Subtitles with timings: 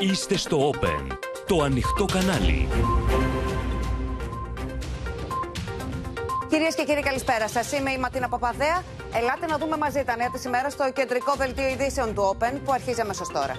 [0.00, 1.16] Είστε στο Open,
[1.46, 2.68] το ανοιχτό κανάλι.
[6.48, 7.72] Κυρίες και κύριοι, καλησπέρα σας.
[7.72, 8.82] Είμαι η Ματίνα Παπαδέα.
[9.14, 12.72] Ελάτε να δούμε μαζί τα νέα της ημέρας στο κεντρικό δελτίο ειδήσεων του Open που
[12.72, 13.56] αρχίζει αμέσως τώρα.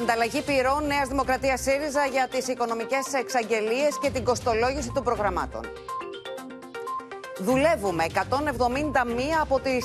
[0.00, 5.62] Ανταλλαγή πυρών Νέας Δημοκρατίας ΣΥΡΙΖΑ για τις οικονομικές εξαγγελίες και την κοστολόγηση των προγραμμάτων.
[7.42, 8.18] Δουλεύουμε 171
[9.40, 9.84] από τις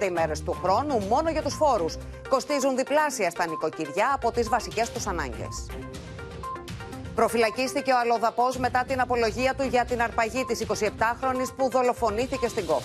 [0.00, 1.96] 365 ημέρες του χρόνου μόνο για τους φόρους.
[2.28, 5.66] Κοστίζουν διπλάσια στα νοικοκυριά από τις βασικές τους ανάγκες.
[7.14, 12.66] Προφυλακίστηκε ο Αλοδαπός μετά την απολογία του για την αρπαγή της 27χρονης που δολοφονήθηκε στην
[12.66, 12.82] ΚΟΠ.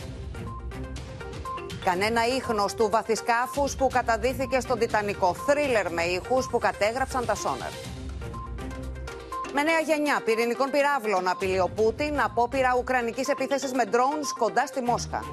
[1.86, 5.34] Κανένα ίχνος του βαθισκάφους που καταδύθηκε στον Τιτανικό.
[5.34, 7.91] Θρίλερ με ήχους που κατέγραψαν τα σόναρ.
[9.54, 14.82] Με νέα γενιά πυρηνικών πυράβλων απειλεί ο Πούτιν, απόπειρα ουκρανικής επίθεσης με drones κοντά στη
[14.82, 15.24] Μόσχα.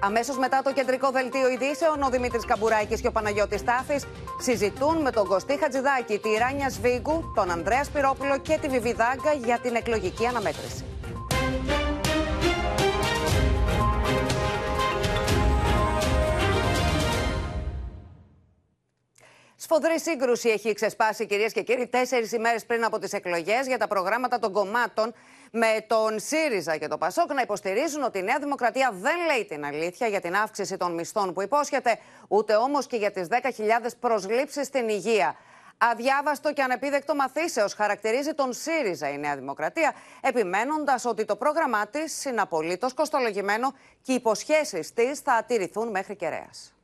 [0.00, 4.06] Αμέσως μετά το κεντρικό δελτίο ειδήσεων, ο Δημήτρης Καμπουράκης και ο Παναγιώτης Τάφης
[4.40, 9.58] συζητούν με τον Κωστή Χατζηδάκη, τη Ράνια Σβίγκου, τον Ανδρέας Σπυρόπουλο και τη Βιβιδάγκα για
[9.58, 10.84] την εκλογική αναμέτρηση.
[19.64, 23.86] Σφοδρή σύγκρουση έχει ξεσπάσει, κυρίες και κύριοι, τέσσερις ημέρες πριν από τις εκλογές για τα
[23.86, 25.14] προγράμματα των κομμάτων
[25.50, 29.64] με τον ΣΥΡΙΖΑ και το ΠΑΣΟΚ να υποστηρίζουν ότι η Νέα Δημοκρατία δεν λέει την
[29.64, 31.98] αλήθεια για την αύξηση των μισθών που υπόσχεται,
[32.28, 33.36] ούτε όμως και για τις 10.000
[34.00, 35.36] προσλήψεις στην υγεία.
[35.78, 42.24] Αδιάβαστο και ανεπίδεκτο μαθήσεως χαρακτηρίζει τον ΣΥΡΙΖΑ η Νέα Δημοκρατία, επιμένοντας ότι το πρόγραμμά της
[42.24, 46.74] είναι απολύτως κοστολογημένο και οι υποσχέσεις της θα τηρηθούν μέχρι κεραίας.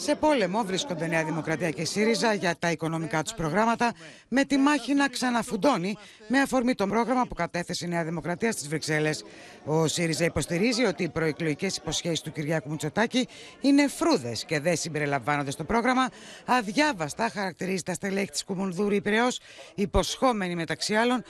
[0.00, 3.92] Σε πόλεμο βρίσκονται Νέα Δημοκρατία και ΣΥΡΙΖΑ για τα οικονομικά τους προγράμματα,
[4.28, 5.96] με τη μάχη να ξαναφουντώνει
[6.28, 9.24] με αφορμή το πρόγραμμα που κατέθεσε η Νέα Δημοκρατία στις Βρυξέλλες.
[9.64, 13.28] Ο ΣΥΡΙΖΑ υποστηρίζει ότι οι προεκλογικές υποσχέσεις του Κυριάκου Μητσοτάκη
[13.60, 16.08] είναι φρούδες και δεν συμπεριλαμβάνονται στο πρόγραμμα.
[16.46, 19.28] Αδιάβαστα χαρακτηρίζει τα στελέχη της Κουμουνδούρη Πυραιό,
[19.74, 21.22] υποσχόμενη μεταξύ άλλων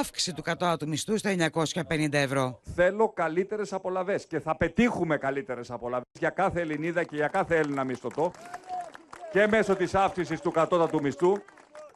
[0.00, 2.60] αύξηση του κατώτατου μισθού στα 950 ευρώ.
[2.74, 7.84] Θέλω καλύτερες απολαυέ και θα πετύχουμε καλύτερες απολαυέ για κάθε Ελληνίδα και για κάθε Έλληνα
[8.16, 8.32] μισθωτό
[9.32, 11.36] και μέσω της αύξησης του κατώτατου μισθού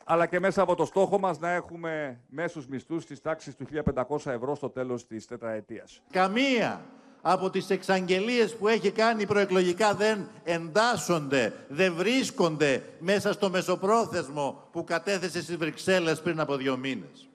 [0.04, 4.26] αλλά και μέσα από το στόχο μας να έχουμε μέσους μισθούς στις τάξεις του 1.500
[4.26, 6.02] ευρώ στο τέλος της τετραετίας.
[6.10, 6.84] Καμία
[7.22, 14.84] από τις εξαγγελίες που έχει κάνει προεκλογικά δεν εντάσσονται, δεν βρίσκονται μέσα στο μεσοπρόθεσμο που
[14.84, 17.28] κατέθεσε στις Βρυξέλλες πριν από δύο μήνες.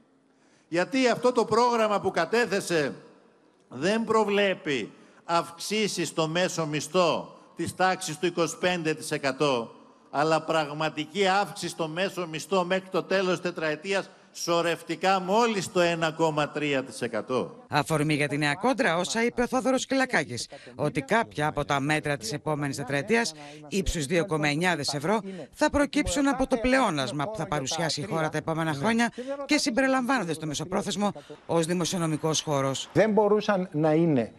[0.68, 2.94] Γιατί αυτό το πρόγραμμα που κατέθεσε
[3.70, 4.92] δεν προβλέπει
[5.24, 9.68] αυξήσεις στο μέσο μισθό της τάξης του 25%,
[10.10, 17.48] αλλά πραγματική αύξηση στο μέσο μισθό μέχρι το τέλος της τετραετίας σορευτικά μόλις το 1,3%.
[17.68, 22.18] Αφορμή για τη νέα κόντρα, όσα είπε ο Θόδωρος Κυλακάκης, ότι κάποια από τα μέτρα
[22.18, 23.34] της επόμενης τετραετίας,
[23.68, 28.74] ύψους 2,9 ευρώ, θα προκύψουν από το πλεόνασμα που θα παρουσιάσει η χώρα τα επόμενα
[28.74, 29.12] χρόνια
[29.46, 31.12] και συμπεριλαμβάνονται στο μεσοπρόθεσμο
[31.46, 32.90] ως δημοσιονομικός χώρος.
[32.94, 34.34] Δεν μπορούσαν να είναι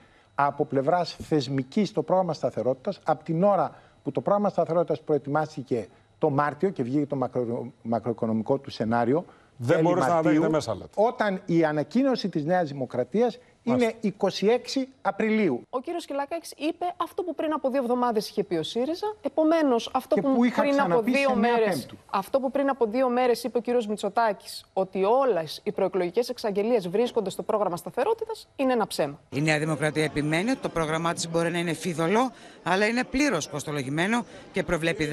[0.46, 5.88] από πλευράς θεσμικής το πρόγραμμα σταθερότητας, από την ώρα που το πρόγραμμα σταθερότητας προετοιμάστηκε
[6.18, 9.24] το Μάρτιο και βγήκε το μακρο, μακροοικονομικό του σενάριο.
[9.56, 10.88] Δεν μπορούσε να δέχεται μέσα, λέτε.
[10.94, 15.62] Όταν η ανακοίνωση της Νέας Δημοκρατίας είναι 26 Απριλίου.
[15.70, 19.14] Ο κύριος Κυλάκακη είπε αυτό που πριν από δύο εβδομάδες είχε πει ο ΣΥΡΙΖΑ.
[19.22, 21.72] Επομένως, αυτό που, που πριν από δύο μέρε.
[22.10, 26.88] Αυτό που πριν από δύο μέρες είπε ο κύριος Μητσοτάκης, ότι όλες οι προεκλογικές εξαγγελίες
[26.88, 29.20] βρίσκονται στο πρόγραμμα σταθερότητας, είναι ένα ψέμα.
[29.30, 33.48] Η Νέα Δημοκρατία επιμένει ότι το πρόγραμμά της μπορεί να είναι φιδωλό, αλλά είναι πλήρως
[33.48, 35.08] κοστολογημένο και προβλέπει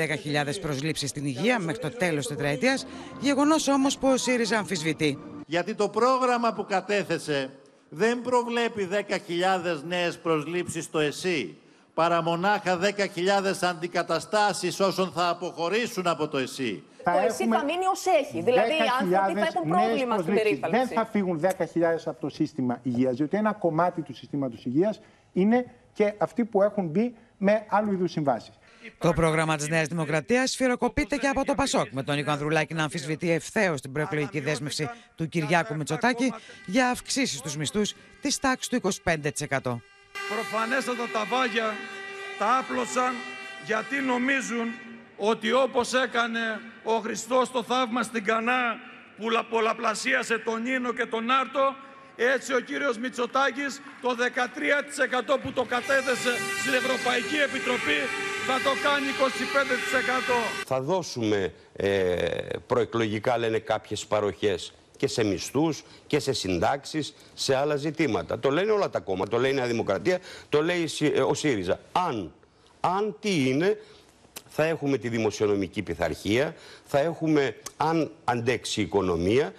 [0.46, 2.86] 10.000 προσλήψεις στην υγεία μέχρι το τέλος τετραετίας.
[3.20, 5.20] Γεγονός όμως που ο ΣΥΡΙΖΑ αμφισβητεί.
[5.46, 7.59] Γιατί το πρόγραμμα που κατέθεσε
[7.90, 11.58] δεν προβλέπει 10.000 νέες προσλήψεις στο ΕΣΥ,
[11.94, 12.88] παρά μονάχα 10.000
[13.62, 16.84] αντικαταστάσεις όσων θα αποχωρήσουν από το ΕΣΥ.
[17.04, 20.76] Το ΕΣΥ θα μείνει ως έχει, δηλαδή οι άνθρωποι θα έχουν πρόβλημα στην περίπτωση.
[20.76, 21.48] Δεν θα φύγουν 10.000
[22.06, 25.00] από το σύστημα υγείας, διότι ένα κομμάτι του συστήματος υγείας
[25.34, 28.59] είναι και αυτοί που έχουν μπει με άλλου είδους συμβάσεις.
[28.98, 32.84] Το πρόγραμμα της Νέας Δημοκρατίας σφυροκοπείται και από το Πασόκ, με τον Νίκο Ανδρουλάκη να
[32.84, 36.34] αμφισβητεί ευθέως την προεκλογική δέσμευση του Κυριάκου Μητσοτάκη
[36.66, 39.82] για αυξήσεις στους μισθούς της τάξης του 25%.
[40.30, 41.76] Προφανέστατα τα βάγια
[42.40, 43.14] τα άπλωσαν
[43.66, 44.68] γιατί νομίζουν
[45.18, 48.80] ότι όπως έκανε ο Χριστός το θαύμα στην Κανά
[49.18, 51.76] που πολλαπλασίασε τον Ίνο και τον Άρτο
[52.16, 54.16] έτσι ο κύριος Μητσοτάκης το
[55.36, 58.00] 13% που το κατέθεσε στην Ευρωπαϊκή Επιτροπή
[58.50, 59.06] θα το κάνει
[60.62, 60.66] 25%.
[60.66, 61.88] Θα δώσουμε ε,
[62.68, 68.40] προεκλογικά λένε κάποιες παροχές και σε μισθούς και σε συντάξεις, σε άλλα ζητήματα.
[68.40, 70.20] Το λένε όλα τα κόμματα, το λέει η Νέα Δημοκρατία,
[70.50, 70.90] το λέει
[71.28, 71.80] ο ΣΥΡΙΖΑ.
[71.92, 72.32] Αν,
[72.80, 73.82] αν τι είναι,
[74.48, 76.56] θα έχουμε τη δημοσιονομική πειθαρχία,
[76.86, 79.54] θα έχουμε αν αντέξει η οικονομία.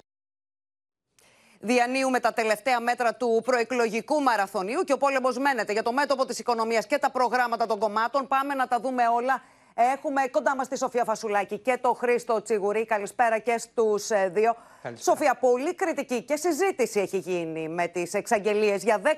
[1.62, 6.38] Διανύουμε τα τελευταία μέτρα του προεκλογικού μαραθωνίου και ο πόλεμος μένεται για το μέτωπο της
[6.38, 8.26] οικονομίας και τα προγράμματα των κομμάτων.
[8.28, 9.42] Πάμε να τα δούμε όλα.
[9.74, 12.84] Έχουμε κοντά μας τη Σοφία Φασουλάκη και το Χρήστο Τσιγουρή.
[12.84, 14.56] Καλησπέρα και στους ε, δύο.
[14.82, 15.16] Καλησπέρα.
[15.16, 19.10] Σοφία, πολύ κριτική και συζήτηση έχει γίνει με τις εξαγγελίες για 10.000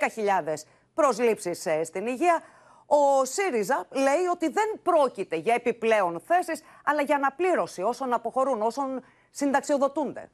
[0.94, 2.42] προσλήψεις ε, στην υγεία.
[2.86, 9.04] Ο ΣΥΡΙΖΑ λέει ότι δεν πρόκειται για επιπλέον θέσεις, αλλά για αναπλήρωση όσων αποχωρούν, όσων
[9.30, 10.30] συνταξιοδοτούνται.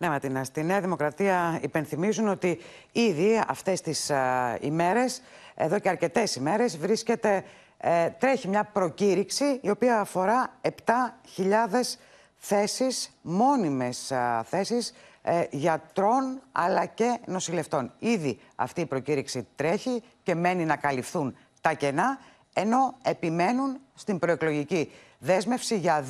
[0.00, 2.58] Ναι, Ματίνα, στη Νέα Δημοκρατία υπενθυμίζουν ότι
[2.92, 5.22] ήδη αυτές τις α, ημέρες,
[5.54, 7.44] εδώ και αρκετές ημέρες, βρίσκεται,
[7.78, 11.98] ε, τρέχει μια προκήρυξη η οποία αφορά 7.000
[12.36, 17.92] θέσεις, μόνιμες α, θέσεις ε, γιατρών αλλά και νοσηλευτών.
[17.98, 22.18] Ήδη αυτή η προκήρυξη τρέχει και μένει να καλυφθούν τα κενά,
[22.52, 26.04] ενώ επιμένουν στην προεκλογική δέσμευση για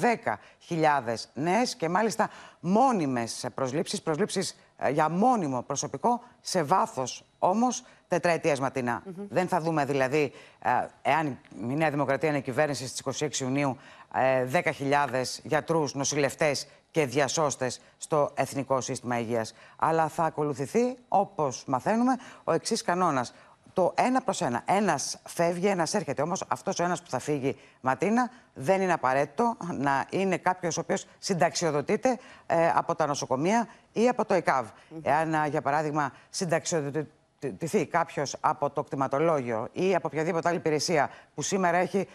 [0.69, 8.61] 10.000 νέες και μάλιστα μόνιμες προσλήψεις, προσλήψεις ε, για μόνιμο προσωπικό σε βάθος όμως τετραετίας
[8.61, 9.03] ματινά.
[9.29, 10.71] Δεν θα δούμε δηλαδή, ε,
[11.03, 11.39] εάν
[11.71, 13.79] η Νέα Δημοκρατία είναι κυβέρνηση στις 26 Ιουνίου,
[14.13, 19.55] 10.000 ε, γιατρούς, νοσηλευτές και διασώστες στο Εθνικό Σύστημα Υγείας.
[19.77, 23.35] Αλλά θα ακολουθηθεί, όπως μαθαίνουμε, ο εξής κανόνας
[23.79, 24.63] το ένα προς ένα.
[24.65, 26.23] Ένας φεύγει, ένας έρχεται.
[26.23, 30.81] Όμως αυτός ο ένας που θα φύγει, Ματίνα, δεν είναι απαραίτητο να είναι κάποιος ο
[30.81, 34.67] οποίος συνταξιοδοτείται ε, από τα νοσοκομεία ή από το ΕΚΑΒ.
[35.03, 41.77] Εάν, για παράδειγμα, συνταξιοδοτηθεί κάποιος από το κτηματολόγιο ή από οποιαδήποτε άλλη υπηρεσία που σήμερα
[41.77, 42.09] έχει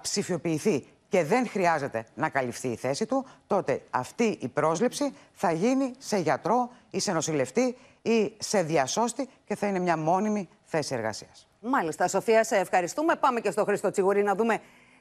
[0.00, 5.92] ψηφιοποιηθεί και δεν χρειάζεται να καλυφθεί η θέση του, τότε αυτή η πρόσληψη θα γίνει
[5.98, 11.46] σε γιατρό ή σε νοσηλευτή ή σε διασώστη και θα είναι μια μόνιμη θέση εργασίας.
[11.60, 13.16] Μάλιστα, Σοφία, σε ευχαριστούμε.
[13.16, 14.58] Πάμε και στο Χρήστο Τσιγουρή να δούμε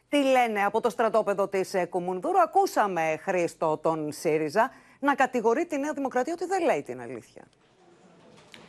[0.09, 2.41] τι λένε από το στρατόπεδο της ε, Κουμουνδούρου.
[2.41, 7.43] Ακούσαμε, Χρήστο, τον ΣΥΡΙΖΑ να κατηγορεί τη Νέα Δημοκρατία ότι δεν λέει την αλήθεια.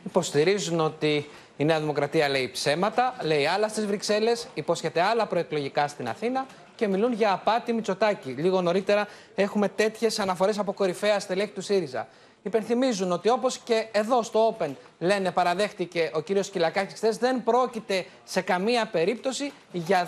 [0.05, 6.07] Υποστηρίζουν ότι η Νέα Δημοκρατία λέει ψέματα, λέει άλλα στις Βρυξέλλες, υπόσχεται άλλα προεκλογικά στην
[6.07, 6.45] Αθήνα
[6.75, 8.29] και μιλούν για απάτη Μητσοτάκη.
[8.29, 12.07] Λίγο νωρίτερα έχουμε τέτοιες αναφορές από κορυφαία στελέχη του ΣΥΡΙΖΑ
[12.47, 18.05] υπενθυμίζουν ότι όπως και εδώ στο Open λένε παραδέχτηκε ο κύριος Κυλακάκης χθες, δεν πρόκειται
[18.23, 20.07] σε καμία περίπτωση για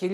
[0.00, 0.08] 10.000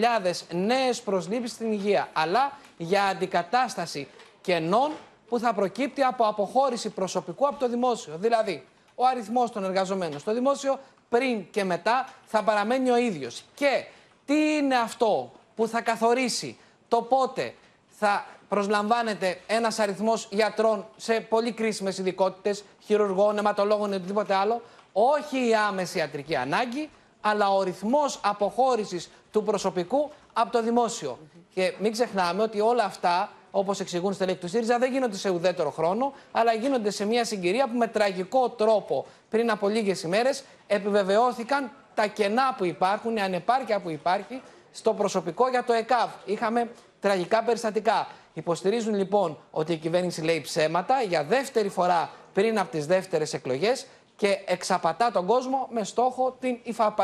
[0.51, 4.09] νέες προσλήψεις στην υγεία, αλλά για αντικατάσταση
[4.41, 4.91] κενών
[5.29, 8.17] που θα προκύπτει από αποχώρηση προσωπικού από το δημόσιο.
[8.17, 8.65] Δηλαδή,
[8.95, 10.79] ο αριθμός των εργαζομένων στο δημόσιο
[11.09, 13.45] πριν και μετά θα παραμένει ο ίδιος.
[13.55, 13.85] Και
[14.25, 16.57] τι είναι αυτό που θα καθορίσει
[16.89, 17.55] το πότε
[17.99, 24.63] θα προσλαμβάνεται ένας αριθμός γιατρών σε πολύ κρίσιμες ειδικότητες, χειρουργών, αιματολόγων ή οτιδήποτε άλλο.
[24.93, 26.91] Όχι η άμεση ιατρική ανάγκη,
[27.21, 31.19] αλλά ο ρυθμός αποχώρησης του προσωπικού από το δημόσιο.
[31.55, 35.71] Και μην ξεχνάμε ότι όλα αυτά, όπως εξηγούν στελέχη του ΣΥΡΙΖΑ, δεν γίνονται σε ουδέτερο
[35.71, 41.71] χρόνο, αλλά γίνονται σε μια συγκυρία που με τραγικό τρόπο πριν από λίγες ημέρες επιβεβαιώθηκαν
[41.95, 46.11] τα κενά που υπάρχουν, η ανεπάρκεια που υπάρχει στο προσωπικό για το ΕΚΑΒ.
[46.25, 46.71] Είχαμε
[47.01, 48.07] τραγικά περιστατικά.
[48.35, 53.87] Υποστηρίζουν λοιπόν ότι η κυβέρνηση λέει ψέματα για δεύτερη φορά πριν από τις δεύτερες εκλογές
[54.17, 56.59] και εξαπατά τον κόσμο με στόχο την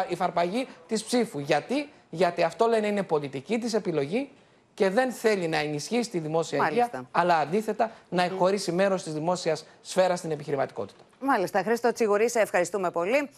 [0.09, 1.39] υφαρπαγή της ψήφου.
[1.39, 4.31] Γιατί; Γιατί αυτό λένε είναι πολιτική της επιλογή
[4.75, 9.65] και δεν θέλει να ενισχύσει τη δημόσια υγεία, αλλά αντίθετα να εχωρίσει μέρος της δημόσιας
[9.83, 11.01] σφαίρας στην επιχειρηματικότητα.
[11.21, 11.63] Μάλιστα.
[11.63, 13.29] Χρήστο Τσιγουρή, σε ευχαριστούμε πολύ.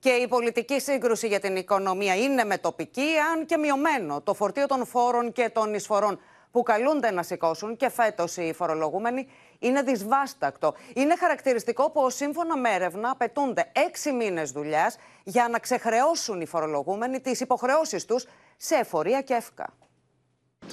[0.00, 4.20] Και η πολιτική σύγκρουση για την οικονομία είναι με τοπική, αν και μειωμένο.
[4.20, 9.28] Το φορτίο των φόρων και των εισφορών που καλούνται να σηκώσουν και φέτος οι φορολογούμενοι
[9.58, 10.74] είναι δυσβάστακτο.
[10.94, 17.20] Είναι χαρακτηριστικό που σύμφωνα με έρευνα απαιτούνται έξι μήνες δουλειάς για να ξεχρεώσουν οι φορολογούμενοι
[17.20, 18.26] τις υποχρεώσεις τους
[18.56, 19.79] σε εφορία και εύκα.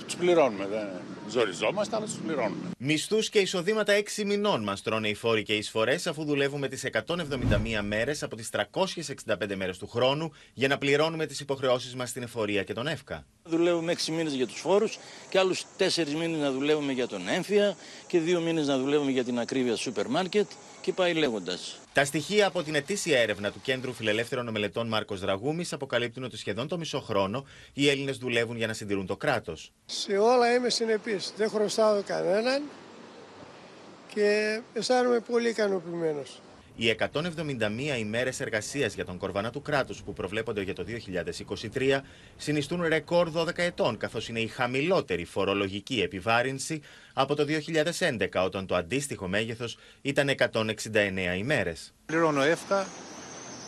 [0.06, 0.68] Τους πληρώνουμε.
[0.68, 0.88] Δεν
[1.30, 2.70] ζοριζόμαστε, αλλά τους πληρώνουμε.
[2.78, 6.84] Μισθούς και εισοδήματα 6 μηνών μας τρώνε οι φόροι και οι εισφορές, αφού δουλεύουμε τις
[6.84, 12.24] 171 μέρες από τις 365 μέρες του χρόνου για να πληρώνουμε τις υποχρεώσεις μας στην
[12.24, 13.26] εφορία και τον ΕΦΚΑ.
[13.44, 15.00] Δουλεύουμε 6 μήνες για τους φόρους
[15.30, 17.76] και άλλους 4 μήνες να δουλεύουμε για τον έμφυα
[18.08, 20.48] και 2 μήνες να δουλεύουμε για την ακρίβεια σούπερ μάρκετ
[20.88, 21.80] και πάει λέγοντας.
[21.94, 26.68] Τα στοιχεία από την ετήσια έρευνα του Κέντρου Φιλελεύθερων Ομελετών Μάρκος Δραγούμης αποκαλύπτουν ότι σχεδόν
[26.68, 29.72] το μισό χρόνο οι Έλληνες δουλεύουν για να συντηρούν το κράτος.
[29.86, 31.34] Σε όλα είμαι συνεπής.
[31.38, 32.64] Δεν χρωστάω κανέναν
[34.14, 36.42] και αισθάνομαι πολύ ικανοποιημένος.
[36.80, 40.86] Οι 171 ημέρες εργασίας για τον κορβανά του κράτους που προβλέπονται για το
[41.74, 42.02] 2023
[42.38, 46.82] συνιστούν ρεκόρ 12 ετών, καθώς είναι η χαμηλότερη φορολογική επιβάρυνση
[47.14, 51.94] από το 2011, όταν το αντίστοιχο μέγεθος ήταν 169 ημέρες.
[52.06, 52.88] Πληρώνω ΕΦΚΑ,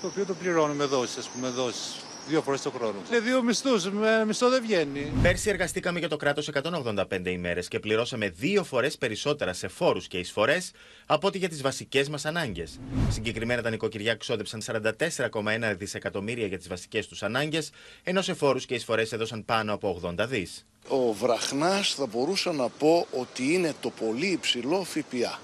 [0.02, 2.96] το οποίο το πληρώνουμε δόσεις, ας πούμε, δόσεις δύο φορές το χρόνο.
[3.10, 5.12] Είναι δύο μισθούς, με μισθό δεν βγαίνει.
[5.22, 10.18] Πέρσι εργαστήκαμε για το κράτος 185 ημέρες και πληρώσαμε δύο φορές περισσότερα σε φόρους και
[10.18, 10.72] εισφορές
[11.06, 12.80] από ό,τι για τις βασικές μας ανάγκες.
[13.10, 17.70] Συγκεκριμένα τα νοικοκυριά ξόδεψαν 44,1 δισεκατομμύρια για τις βασικές τους ανάγκες,
[18.04, 20.66] ενώ σε φόρους και εισφορές έδωσαν πάνω από 80 δις.
[20.88, 25.40] Ο Βραχνάς θα μπορούσα να πω ότι είναι το πολύ υψηλό ΦΠΑ.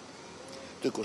[0.86, 1.02] Το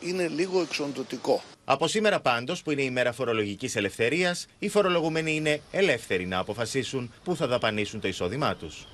[0.00, 1.42] 24% είναι λίγο εξοντοτικό.
[1.64, 7.12] Από σήμερα πάντως, που είναι η μέρα φορολογικής ελευθερίας, οι φορολογούμενοι είναι ελεύθεροι να αποφασίσουν
[7.24, 8.86] πού θα δαπανίσουν το εισόδημά τους.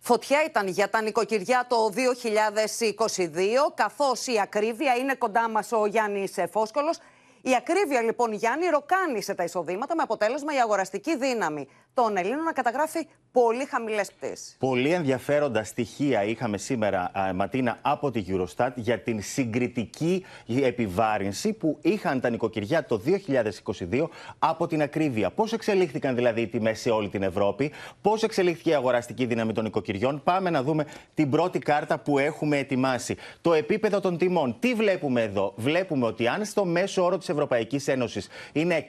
[0.00, 6.34] Φωτιά ήταν για τα νοικοκυριά το 2022, καθώς η ακρίβεια είναι κοντά μας ο Γιάννης
[6.50, 6.98] Φόσκολος.
[7.42, 12.52] Η ακρίβεια λοιπόν Γιάννη ροκάνησε τα εισοδήματα με αποτέλεσμα η αγοραστική δύναμη των Ελλήνων να
[12.52, 14.56] καταγράφει πολύ χαμηλές πτήσεις.
[14.58, 20.24] Πολύ ενδιαφέροντα στοιχεία είχαμε σήμερα, Ματίνα, από τη Eurostat για την συγκριτική
[20.62, 23.00] επιβάρυνση που είχαν τα νοικοκυριά το
[23.90, 24.08] 2022
[24.38, 25.30] από την ακρίβεια.
[25.30, 27.72] Πώς εξελίχθηκαν δηλαδή οι τιμές σε όλη την Ευρώπη,
[28.02, 32.58] πώς εξελίχθηκε η αγοραστική δύναμη των νοικοκυριών; Πάμε να δούμε την πρώτη κάρτα που έχουμε
[32.58, 33.16] ετοιμάσει.
[33.40, 34.56] Το επίπεδο των τιμών.
[34.58, 38.84] Τι βλέπουμε εδώ; Βλέπουμε ότι αν στο μέσο όρο της Ευρωπαϊκής Ένωσης είναι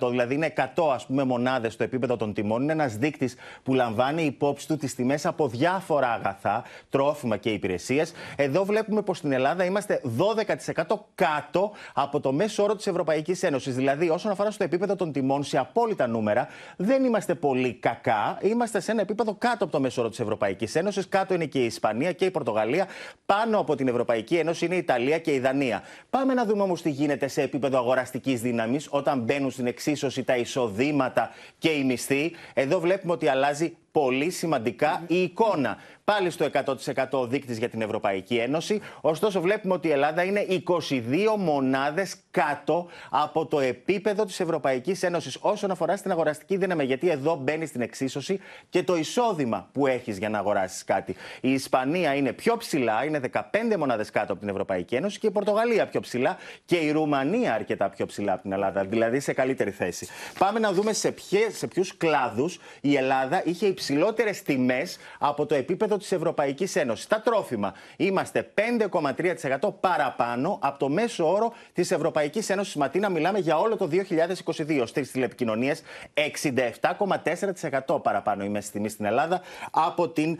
[0.00, 3.74] 100%, δηλαδή είναι 100 ας πούμε μονάδες το επίπεδο των τιμών, είναι ένας δείκτης που
[3.74, 8.12] λαμβάνει υπόψη του τις τιμές από διάφορα αγαθά, τρόφιμα και υπηρεσίες.
[8.36, 13.74] Εδώ βλέπουμε πως στην Ελλάδα είμαστε 12% κάτω από το μέσο όρο της Ευρωπαϊκής Ένωσης.
[13.74, 18.38] Δηλαδή, όσον αφορά στο επίπεδο των τιμών, σε απόλυτα νούμερα, δεν είμαστε πολύ κακά.
[18.42, 21.08] Είμαστε σε ένα επίπεδο κάτω από το μέσο όρο της Ευρωπαϊκής Ένωσης.
[21.08, 22.86] Κάτω είναι και η Ισπανία και η Πορτογαλία.
[23.26, 25.82] Πάνω από την Ευρωπαϊκή Ένωση είναι η Ιταλία και η Δανία.
[26.10, 30.36] Πάμε να δούμε όμως τι γίνεται σε επίπεδο αγοραστικής δύναμης όταν μπαίνουν στην εξίσωση τα
[30.36, 32.17] εισοδήματα και οι μισθοί.
[32.54, 35.76] Εδώ βλέπουμε ότι αλλάζει πολύ σημαντικά η εικόνα.
[36.04, 36.46] Πάλι στο
[36.94, 38.80] 100% ο δείκτης για την Ευρωπαϊκή Ένωση.
[39.00, 41.00] Ωστόσο, βλέπουμε ότι η Ελλάδα είναι 22
[41.38, 46.84] μονάδες κάτω από το επίπεδο της Ευρωπαϊκής Ένωσης όσον αφορά στην αγοραστική δύναμη.
[46.84, 51.16] Γιατί εδώ μπαίνει στην εξίσωση και το εισόδημα που έχεις για να αγοράσεις κάτι.
[51.40, 55.30] Η Ισπανία είναι πιο ψηλά, είναι 15 μονάδες κάτω από την Ευρωπαϊκή Ένωση και η
[55.30, 58.84] Πορτογαλία πιο ψηλά και η Ρουμανία αρκετά πιο ψηλά από την Ελλάδα.
[58.84, 60.06] Δηλαδή σε καλύτερη θέση.
[60.38, 61.14] Πάμε να δούμε σε,
[61.52, 67.06] σε ποιους κλάδους η Ελλάδα είχε υψηλότερες τιμές από το επίπεδο της Ευρωπαϊκής Ένωσης.
[67.06, 72.74] Τα τρόφιμα είμαστε 5,3% παραπάνω από το μέσο όρο της Ευρωπαϊκής Ένωσης.
[72.74, 74.86] Ματίνα, μιλάμε για όλο το 2022.
[74.86, 75.82] Στις τηλεπικοινωνίες
[76.14, 79.40] 67,4% παραπάνω η μέση τιμή στην Ελλάδα
[79.70, 80.38] από την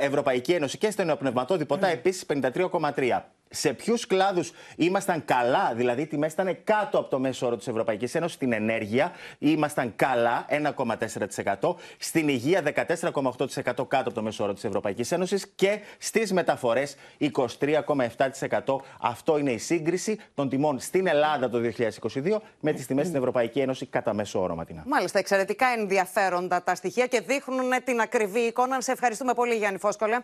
[0.00, 0.78] Ευρωπαϊκή Ένωση.
[0.78, 6.98] Και στο νεοπνευματόδη επίσης 53,3% σε ποιους κλάδους ήμασταν καλά, δηλαδή οι τιμές ήταν κάτω
[6.98, 8.34] από το μέσο όρο της Ευρωπαϊκής Ένωσης.
[8.36, 11.74] Στην ενέργεια ήμασταν καλά, 1,4%.
[11.98, 15.46] Στην υγεία, 14,8% κάτω από το μέσο όρο της Ευρωπαϊκής Ένωσης.
[15.54, 18.80] Και στις μεταφορές, 23,7%.
[19.00, 23.60] Αυτό είναι η σύγκριση των τιμών στην Ελλάδα το 2022 με τις τιμές στην Ευρωπαϊκή
[23.60, 24.82] Ένωση κατά μέσο όρο, Ματινά.
[24.86, 28.80] Μάλιστα, εξαιρετικά ενδιαφέροντα τα στοιχεία και δείχνουν την ακριβή εικόνα.
[28.80, 30.18] Σε ευχαριστούμε πολύ, Γιάννη Φόσκολε.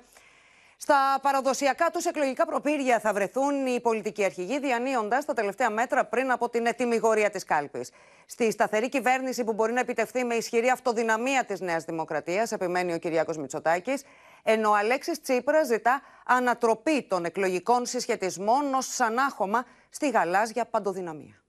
[0.76, 6.30] Στα παραδοσιακά τους εκλογικά προπήρια θα βρεθούν οι πολιτικοί αρχηγοί, διανύοντας τα τελευταία μέτρα πριν
[6.30, 7.90] από την ετοιμιγορία της κάλπης.
[8.26, 12.98] Στη σταθερή κυβέρνηση που μπορεί να επιτευχθεί με ισχυρή αυτοδυναμία της Νέας Δημοκρατίας, επιμένει ο
[12.98, 14.02] Κυριάκος Μητσοτάκης,
[14.42, 21.43] ενώ ο Αλέξης Τσίπρας ζητά ανατροπή των εκλογικών συσχετισμών ως ανάχωμα στη γαλάζια παντοδυναμία.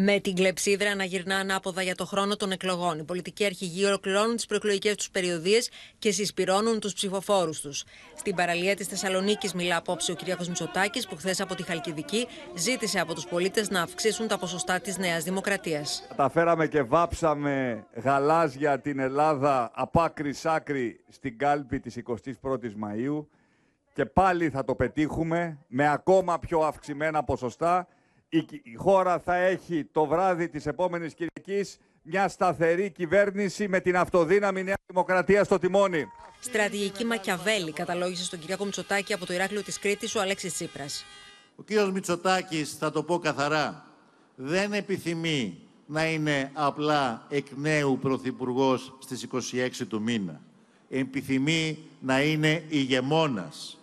[0.00, 4.36] Με την κλεψίδρα να γυρνά ανάποδα για το χρόνο των εκλογών, οι πολιτικοί αρχηγοί ολοκληρώνουν
[4.36, 7.84] τις προεκλογικές τους περιοδίες και συσπηρώνουν τους ψηφοφόρους τους.
[8.16, 10.46] Στην παραλία της Θεσσαλονίκης μιλά απόψε ο κ.
[10.46, 14.98] Μητσοτάκης, που χθες από τη Χαλκιδική ζήτησε από τους πολίτες να αυξήσουν τα ποσοστά της
[14.98, 16.04] Νέας Δημοκρατίας.
[16.08, 23.28] Καταφέραμε και βάψαμε γαλάζια την Ελλάδα από άκρη σ' άκρη στην κάλπη της 21η Μαου.
[23.92, 27.88] Και πάλι θα το πετύχουμε με ακόμα πιο αυξημένα ποσοστά
[28.62, 34.62] η χώρα θα έχει το βράδυ της επόμενης Κυριακής μια σταθερή κυβέρνηση με την αυτοδύναμη
[34.62, 36.06] Νέα Δημοκρατία στο τιμόνι.
[36.40, 41.04] Στρατηγική Μακιαβέλη καταλόγησε στον Κυριάκο Μητσοτάκη από το Ηράκλειο της Κρήτης ο Αλέξης Τσίπρας.
[41.56, 43.84] Ο κύριος Μητσοτάκης, θα το πω καθαρά,
[44.34, 50.40] δεν επιθυμεί να είναι απλά εκ νέου πρωθυπουργός στις 26 του μήνα.
[50.88, 53.78] Επιθυμεί να είναι ηγεμόνας.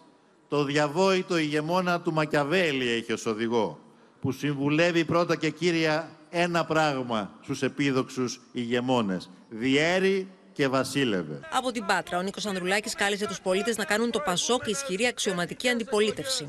[0.48, 3.85] Το διαβόητο ηγεμόνα του Μακιαβέλη έχει ως οδηγό
[4.26, 5.96] που συμβουλεύει πρώτα και κύρια
[6.30, 9.22] ένα πράγμα στους επίδοξους ηγεμόνες.
[9.50, 10.18] Διέρη
[10.58, 11.40] και βασίλευε.
[11.60, 15.68] Από την Πάτρα, ο Νίκος Ανδρουλάκης κάλεσε τους πολίτες να κάνουν το Πασόκ ισχυρή αξιωματική
[15.70, 16.44] αντιπολίτευση.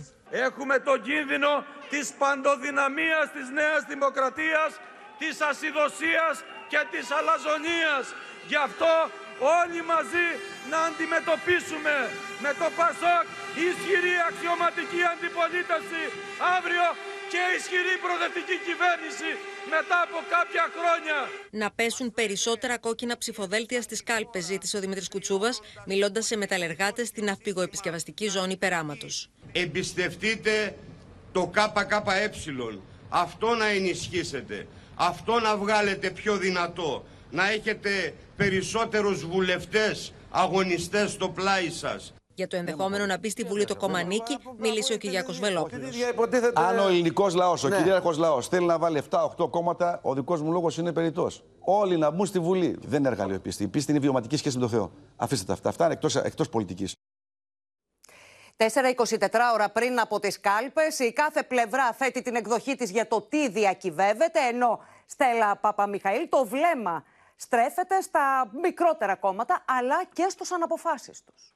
[0.47, 1.52] Έχουμε τον κίνδυνο
[1.92, 4.71] της παντοδυναμίας της Νέας Δημοκρατίας,
[5.21, 6.35] της ασυδοσίας
[6.71, 8.04] και της αλαζονίας.
[8.50, 8.92] Γι' αυτό
[9.61, 10.28] όλοι μαζί
[10.73, 11.95] να αντιμετωπίσουμε
[12.45, 13.26] με το Πασόκ
[13.68, 16.02] ισχυρή αξιωματική αντιπολίτευση
[16.56, 16.87] αύριο
[17.33, 19.30] και ισχυρή προοδευτική κυβέρνηση
[19.75, 21.18] μετά από κάποια χρόνια.
[21.50, 27.25] Να πέσουν περισσότερα κόκκινα ψηφοδέλτια στις κάλπες, ζήτησε ο Δημήτρης Κουτσούβας, μιλώντας σε μεταλλεργάτες στην
[27.25, 29.30] ναυπηγοεπισκευαστική ζώνη Περάματος.
[29.52, 30.76] Εμπιστευτείτε
[31.33, 32.30] το ΚΚΕ.
[33.09, 34.66] Αυτό να ενισχύσετε.
[34.95, 37.06] Αυτό να βγάλετε πιο δυνατό.
[37.30, 42.15] Να έχετε περισσότερους βουλευτές αγωνιστές στο πλάι σας.
[42.36, 45.90] Για το ενδεχόμενο να μπει στη Βουλή το κομμανίκι, μίλησε ο Κυριάκος Βελόπουλος.
[46.54, 47.76] Αν ο ελληνικός λαός, ο ναι.
[47.76, 51.44] κυρίαρχος λαός, θέλει να βάλει 7-8 κόμματα, ο δικός μου λόγος είναι περιττός.
[51.58, 52.78] Όλοι να μπουν στη Βουλή.
[52.82, 53.62] Δεν είναι εργαλείο πίστη.
[53.62, 54.92] Η πίστη είναι βιωματική σχέση με τον Θεό.
[55.16, 55.68] Αφήστε τα αυτά.
[55.68, 56.94] Αυτά είναι εκτός εκτός πολιτικής.
[58.56, 58.66] 4-24
[59.54, 63.48] ώρα πριν από τις κάλπες, η κάθε πλευρά θέτει την εκδοχή της για το τι
[63.48, 67.04] διακυβεύεται, ενώ Στέλλα Παπαμιχαήλ το βλέμμα
[67.36, 71.54] στρέφεται στα μικρότερα κόμματα, αλλά και στους αναποφάσεις τους.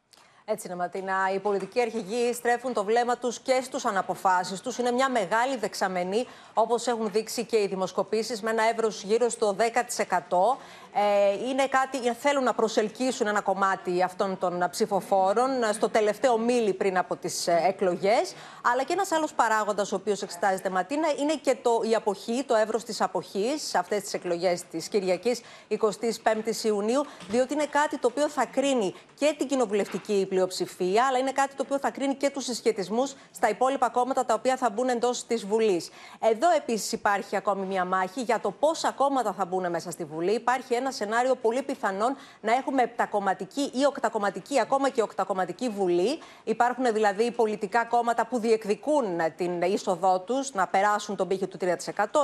[0.52, 1.14] Έτσι είναι, Ματίνα.
[1.34, 4.78] Οι πολιτικοί αρχηγοί στρέφουν το βλέμμα τους και στους αναποφάσεις τους.
[4.78, 9.52] Είναι μια μεγάλη δεξαμενή, όπως έχουν δείξει και οι δημοσκοπήσεις, με ένα εύρος γύρω στο
[9.52, 10.58] 10%.
[10.94, 16.98] Ε, είναι κάτι, θέλουν να προσελκύσουν ένα κομμάτι αυτών των ψηφοφόρων στο τελευταίο μίλι πριν
[16.98, 18.34] από τις ε, εκλογές.
[18.72, 22.54] Αλλά και ένας άλλος παράγοντας, ο οποίος εξετάζεται, Ματίνα, είναι και το, η αποχή, το
[22.54, 28.08] εύρος της αποχής σε αυτές τις εκλογές της Κυριακής 25η Ιουνίου, διότι είναι κάτι το
[28.10, 32.30] οποίο θα κρίνει και την κοινοβουλευτική πλειοψηφία, αλλά είναι κάτι το οποίο θα κρίνει και
[32.30, 35.90] τους συσχετισμούς στα υπόλοιπα κόμματα τα οποία θα μπουν εντός της Βουλής.
[36.20, 40.32] Εδώ επίσης υπάρχει ακόμη μια μάχη για το πόσα κόμματα θα μπουν μέσα στη Βουλή.
[40.32, 46.18] Υπάρχει ένα σενάριο πολύ πιθανόν να έχουμε επτακομματική ή οκτακομματική, ακόμα και οκτακομματική Βουλή.
[46.44, 49.04] Υπάρχουν δηλαδή πολιτικά κόμματα που διεκδικούν
[49.36, 51.66] την είσοδό τους να περάσουν τον πύχη του 3%.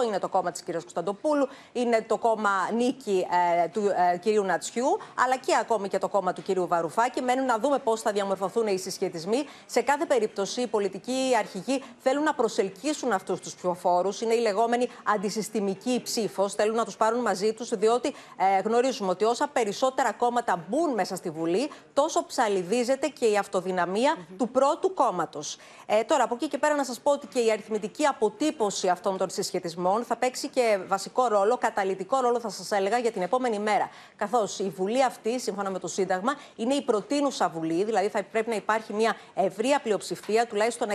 [0.07, 3.27] Είναι το κόμμα της κυρίας Κωνσταντοπούλου, είναι το κόμμα νίκη
[3.65, 3.83] ε, του
[4.13, 7.23] ε, κυρίου Νατσιού, αλλά και ακόμη και το κόμμα του κυρίου Βαρουφάκη.
[7.23, 9.45] Μένουν να δούμε πώς θα διαμορφωθούν οι συσχετισμοί.
[9.67, 14.21] Σε κάθε περίπτωση, οι πολιτικοί αρχηγοί θέλουν να προσελκύσουν αυτούς τους ψηφοφόρους.
[14.21, 16.55] Είναι η λεγόμενη αντισυστημική ψήφος.
[16.55, 21.17] Θέλουν να τους πάρουν μαζί τους, διότι ε, γνωρίζουμε ότι όσα περισσότερα κόμματα μπουν μέσα
[21.17, 25.57] στη Βουλή, τόσο ψαλιδίζεται και η αυτοδυναμία του πρώτου κόμματος.
[25.87, 29.17] Ε, τώρα, από εκεί και πέρα, να σας πω ότι και η αριθμητική αποτύπωση αυτών
[29.17, 33.59] των συσχετισμών θα παίξει και βασικό ρόλο, καταλητικό ρόλο, θα σας έλεγα, για την επόμενη
[33.59, 33.91] μέρα.
[34.17, 38.49] Καθώς η Βουλή αυτή, σύμφωνα με το Σύνταγμα, είναι η προτείνουσα Βουλή, δηλαδή θα πρέπει
[38.49, 40.89] να υπάρχει μια ευρεία πλειοψηφία, τουλάχιστον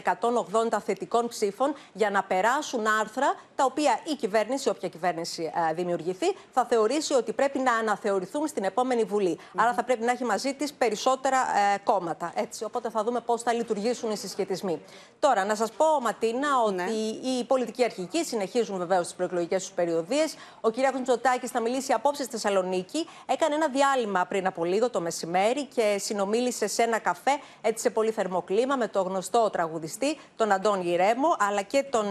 [0.72, 6.36] 180 θετικών ψήφων, για να περάσουν άρθρα τα οποία η κυβέρνηση, όποια κυβέρνηση ε, δημιουργηθεί,
[6.52, 9.40] θα θεωρήσει ότι πρέπει να αναθεωρηθούν στην επόμενη Βουλή.
[9.56, 12.32] Άρα θα πρέπει να έχει μαζί της περισσότερα ε, κόμματα.
[12.36, 12.64] Έτσι.
[12.64, 14.82] Οπότε θα δούμε πώς θα λειτουργήσουν οι συσχετισμοί.
[15.20, 16.84] Τώρα, να σας πω, Ματίνα, ναι.
[16.84, 16.94] ότι
[17.28, 20.36] οι πολιτικοί αρχικοί συνεχίζουν βεβαίως τις προεκλογικές τους περιοδίες.
[20.62, 20.76] Ο κ.
[20.94, 23.08] Μητσοτάκη θα μιλήσει απόψε στη Θεσσαλονίκη.
[23.26, 27.90] Έκανε ένα διάλειμμα πριν από λίγο το μεσημέρι και συνομίλησε σε ένα καφέ έτσι σε
[27.90, 32.06] πολύ θερμό κλίμα με τον γνωστό τραγουδιστή, τον Αντώνη Ρέμο, αλλά και τον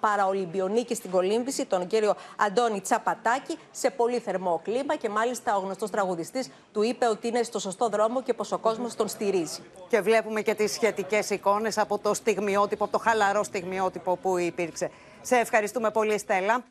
[0.00, 4.29] παραολυμπιονίκη στην κολύμβηση, τον κύριο Αντώνη Τσαπατάκη, σε πολύ θερμό
[4.62, 8.52] κλίμα και μάλιστα ο γνωστός τραγουδιστής του είπε ότι είναι στο σωστό δρόμο και πως
[8.52, 9.60] ο κόσμος τον στηρίζει.
[9.88, 14.90] Και βλέπουμε και τις σχετικές εικόνες από το στιγμιότυπο, από το χαλαρό στιγμιότυπο που υπήρξε.
[15.22, 16.64] Σε ευχαριστούμε πολύ, Στέλλα.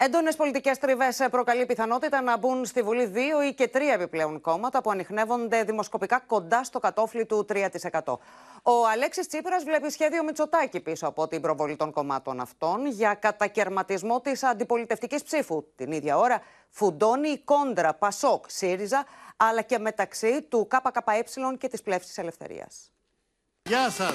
[0.00, 4.80] Έντονες πολιτικές τριβές προκαλεί πιθανότητα να μπουν στη Βουλή δύο ή και τρία επιπλέον κόμματα
[4.82, 8.18] που ανοιχνεύονται δημοσκοπικά κοντά στο κατόφλι του 3%.
[8.62, 14.20] Ο Αλέξης Τσίπρας βλέπει σχέδιο Μητσοτάκη πίσω από την προβολή των κομμάτων αυτών για κατακαιρματισμό
[14.20, 15.64] της αντιπολιτευτικής ψήφου.
[15.76, 19.04] Την ίδια ώρα φουντώνει η κόντρα Πασόκ ΣΥΡΙΖΑ
[19.36, 21.24] αλλά και μεταξύ του ΚΚΕ
[21.58, 22.92] και της Πλεύσης Ελευθερίας.
[23.68, 24.14] Γεια σας.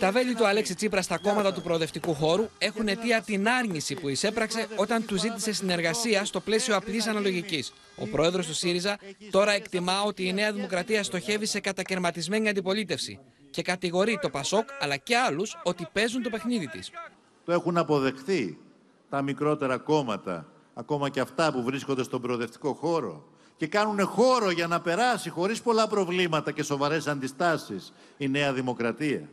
[0.00, 4.08] Τα βέλη του Αλέξη Τσίπρας στα κόμματα του προοδευτικού χώρου έχουν αιτία την άρνηση που
[4.08, 7.72] εισέπραξε όταν του ζήτησε συνεργασία στο πλαίσιο απλή αναλογικής.
[7.96, 8.98] Ο πρόεδρος του ΣΥΡΙΖΑ
[9.30, 13.18] τώρα εκτιμά ότι η Νέα Δημοκρατία στοχεύει σε κατακαιρματισμένη αντιπολίτευση
[13.50, 16.90] και κατηγορεί το Πασόκ αλλά και άλλους ότι παίζουν το παιχνίδι της.
[17.44, 18.58] Το έχουν αποδεχθεί
[19.10, 23.24] τα μικρότερα κόμματα, ακόμα και αυτά που βρίσκονται στον προοδευτικό χώρο
[23.62, 29.28] και κάνουν χώρο για να περάσει χωρίς πολλά προβλήματα και σοβαρές αντιστάσεις η Νέα Δημοκρατία.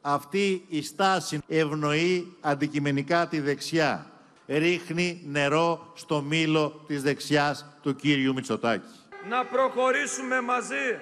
[0.00, 4.06] Αυτή η στάση ευνοεί αντικειμενικά τη δεξιά.
[4.46, 8.94] Ρίχνει νερό στο μήλο της δεξιάς του κύριου Μητσοτάκη.
[9.28, 10.98] Να προχωρήσουμε μαζί,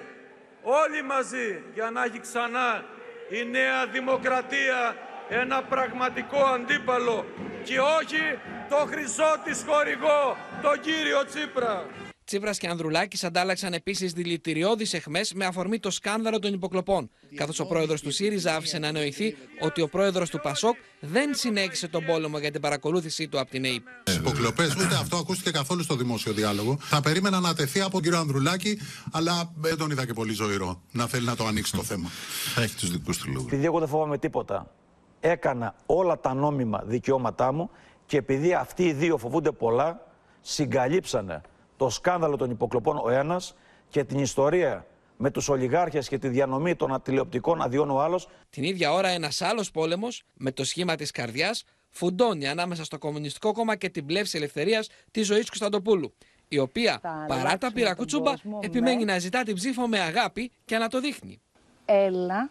[0.63, 2.85] όλοι μαζί, για να έχει ξανά
[3.29, 4.95] η Νέα Δημοκρατία
[5.29, 7.25] ένα πραγματικό αντίπαλο
[7.63, 11.85] και όχι το χρυσό της χορηγό, τον κύριο Τσίπρα.
[12.29, 17.09] Τσίπρας και Ανδρουλάκης αντάλλαξαν επίσης δηλητηριώδεις εχμές με αφορμή το σκάνδαλο των υποκλοπών.
[17.35, 21.87] Καθώς ο πρόεδρος του ΣΥΡΙΖΑ άφησε να νοηθεί ότι ο πρόεδρος του ΠΑΣΟΚ δεν συνέχισε
[21.87, 23.87] τον πόλεμο για την παρακολούθησή του από την ΑΕΠ.
[24.19, 26.77] Υποκλοπές, ούτε αυτό ακούστηκε καθόλου στο δημόσιο διάλογο.
[26.79, 28.79] Θα περίμενα να τεθεί από τον κύριο Ανδρουλάκη,
[29.11, 32.09] αλλά δεν τον είδα και πολύ ζωηρό να θέλει να το ανοίξει το θέμα.
[32.53, 33.47] Θα έχει τους δικούς του λόγους.
[33.51, 34.71] Επειδή εγώ δεν φοβάμαι τίποτα
[35.19, 37.69] έκανα όλα τα νόμιμα δικαιώματά μου
[38.05, 40.07] και επειδή αυτοί οι δύο φοβούνται πολλά,
[40.41, 41.41] συγκαλύψανε
[41.79, 43.55] το σκάνδαλο των υποκλοπών ο ένας
[43.89, 44.85] και την ιστορία
[45.17, 48.27] με τους ολιγάρχες και τη διανομή των τηλεοπτικών αδειών ο άλλος.
[48.49, 53.51] Την ίδια ώρα ένας άλλος πόλεμος με το σχήμα της καρδιάς φουντώνει ανάμεσα στο Κομμουνιστικό
[53.51, 56.13] Κόμμα και την πλεύση ελευθερίας της Ζωής Κωνσταντοπούλου
[56.47, 60.99] η οποία παρά τα πυρακούτσουμπα επιμένει να ζητά την ψήφο με αγάπη και να το
[60.99, 61.41] δείχνει.
[61.85, 62.49] Έλα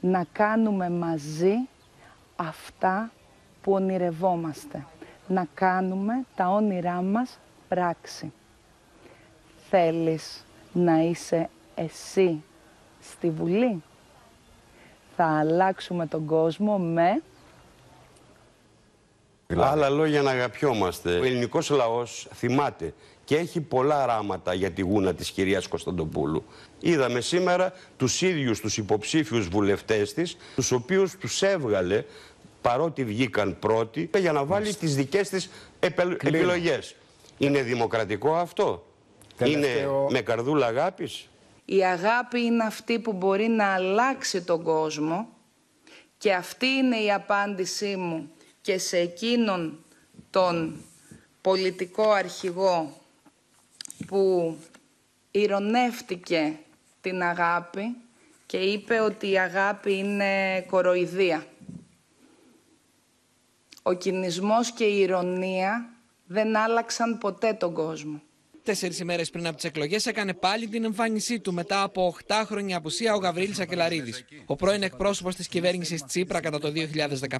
[0.00, 1.54] να κάνουμε μαζί
[2.36, 3.12] αυτά
[3.62, 4.86] που ονειρευόμαστε.
[5.26, 8.32] Να κάνουμε τα όνειρά μας πράξη.
[9.70, 12.42] Θέλεις να είσαι εσύ
[13.00, 13.82] στη Βουλή;
[15.16, 17.22] Θα αλλάξουμε τον κόσμο με...
[19.56, 21.18] Άλλα λόγια να αγαπιόμαστε.
[21.18, 26.44] Ο ελληνικός λαός θυμάται και έχει πολλά ράματα για τη γούνα της κυρίας Κωνσταντοπούλου.
[26.80, 32.04] Είδαμε σήμερα τους ίδιους τους υποψήφιους βουλευτές της, τους οποίους τους έβγαλε
[32.62, 36.94] παρότι βγήκαν πρώτοι για να βάλει τις δικές της επιλογές.
[37.38, 38.84] Είναι δημοκρατικό αυτό;
[39.44, 41.28] Είναι με καρδούλα αγάπης;
[41.64, 45.28] Η αγάπη είναι αυτή που μπορεί να αλλάξει τον κόσμο
[46.18, 49.84] και αυτή είναι η απάντησή μου και σε εκείνον
[50.30, 50.84] τον
[51.40, 53.00] πολιτικό αρχηγό
[54.06, 54.56] που
[55.30, 56.58] ηρωνεύτηκε
[57.00, 57.96] την αγάπη
[58.46, 61.46] και είπε ότι η αγάπη είναι κοροϊδία.
[63.82, 65.90] Ο κινησμός και η ηρωνία
[66.26, 68.22] δεν άλλαξαν ποτέ τον κόσμο.
[68.62, 72.76] Τέσσερις ημέρες πριν από τις εκλογές έκανε πάλι την εμφάνισή του μετά από 8 χρόνια
[72.76, 74.24] απουσία ο Γαβρίλης Ακελαρίδης.
[74.46, 76.72] Ο πρώην εκπρόσωπος της κυβέρνησης Τσίπρα κατά το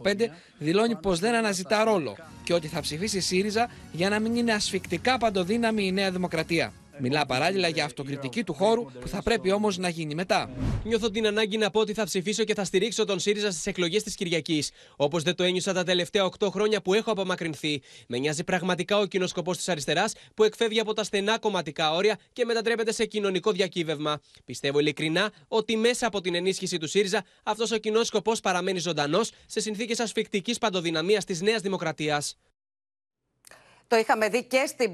[0.03, 4.53] 2015 δηλώνει πως δεν αναζητά ρόλο και ότι θα ψηφίσει ΣΥΡΙΖΑ για να μην είναι
[4.53, 6.73] ασφικτικά παντοδύναμη η Νέα Δημοκρατία.
[7.01, 10.51] Μιλά παράλληλα για αυτοκριτική του χώρου που θα πρέπει όμως να γίνει μετά.
[10.85, 14.03] Νιώθω την ανάγκη να πω ότι θα ψηφίσω και θα στηρίξω τον ΣΥΡΙΖΑ στις εκλογές
[14.03, 14.71] της Κυριακής.
[14.97, 17.83] Όπως δεν το ένιωσα τα τελευταία 8 χρόνια που έχω απομακρυνθεί.
[18.07, 22.19] Με νοιάζει πραγματικά ο κοινός σκοπός της αριστεράς που εκφεύγει από τα στενά κομματικά όρια
[22.33, 24.21] και μετατρέπεται σε κοινωνικό διακύβευμα.
[24.45, 29.31] Πιστεύω ειλικρινά ότι μέσα από την ενίσχυση του ΣΥΡΙΖΑ αυτός ο κοινός σκοπός παραμένει ζωντανός
[29.47, 32.37] σε συνθήκες ασφικτικής παντοδυναμίας της Νέας Δημοκρατίας.
[33.91, 34.93] Το είχαμε δει και στην,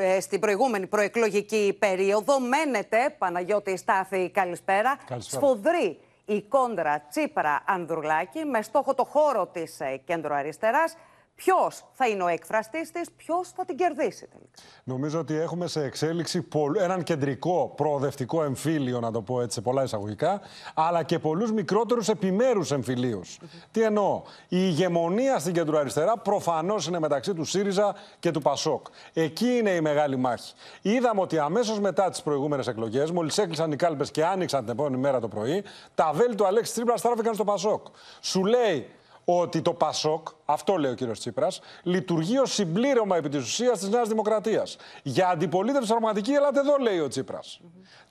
[0.00, 2.40] ε, στην προηγούμενη προεκλογική περίοδο.
[2.40, 4.98] Μένεται, Παναγιώτη Στάθη, καλησπέρα.
[5.06, 5.42] καλησπέρα.
[5.42, 10.96] Σφοδρή η κόντρα Τσίπρα-Ανδρουλάκη με στόχο το χώρο της ε, κέντρο αριστεράς.
[11.36, 14.50] Ποιος θα είναι ο έκφραστής της, ποιος θα την κερδίσει τελικά.
[14.84, 19.82] Νομίζω ότι έχουμε σε εξέλιξη έναν κεντρικό προοδευτικό εμφύλιο, να το πω έτσι σε πολλά
[19.82, 20.40] εισαγωγικά,
[20.74, 23.38] αλλά και πολλούς μικρότερους επιμέρους εμφυλίους.
[23.70, 28.86] Τι εννοώ; Η ηγεμονία στην κεντροαριστερά προφανώς είναι μεταξύ του ΣΥΡΙΖΑ και του ΠΑΣΟΚ.
[29.12, 30.54] Εκεί είναι η μεγάλη μάχη.
[30.82, 34.96] Είδαμε ότι αμέσως μετά τις προηγούμενες εκλογές, μόλις έκλεισαν οι κάλπες και άνοιξαν την επόμενη
[34.96, 37.86] μέρα το πρωί, τα βέλη του Αλέξη Τρίπρα στράφηκαν στο ΠΑΣΟΚ.
[38.20, 38.90] Σου λέει
[39.28, 43.88] ότι το ΠΑΣΟΚ, αυτό λέει ο κύριος Τσίπρας, λειτουργεί ως συμπλήρωμα επί της ουσίας της
[43.88, 44.76] Νέας Δημοκρατίας.
[45.02, 47.60] Για αντιπολίτευση πραγματική, ελάτε εδώ, λέει ο Τσίπρας.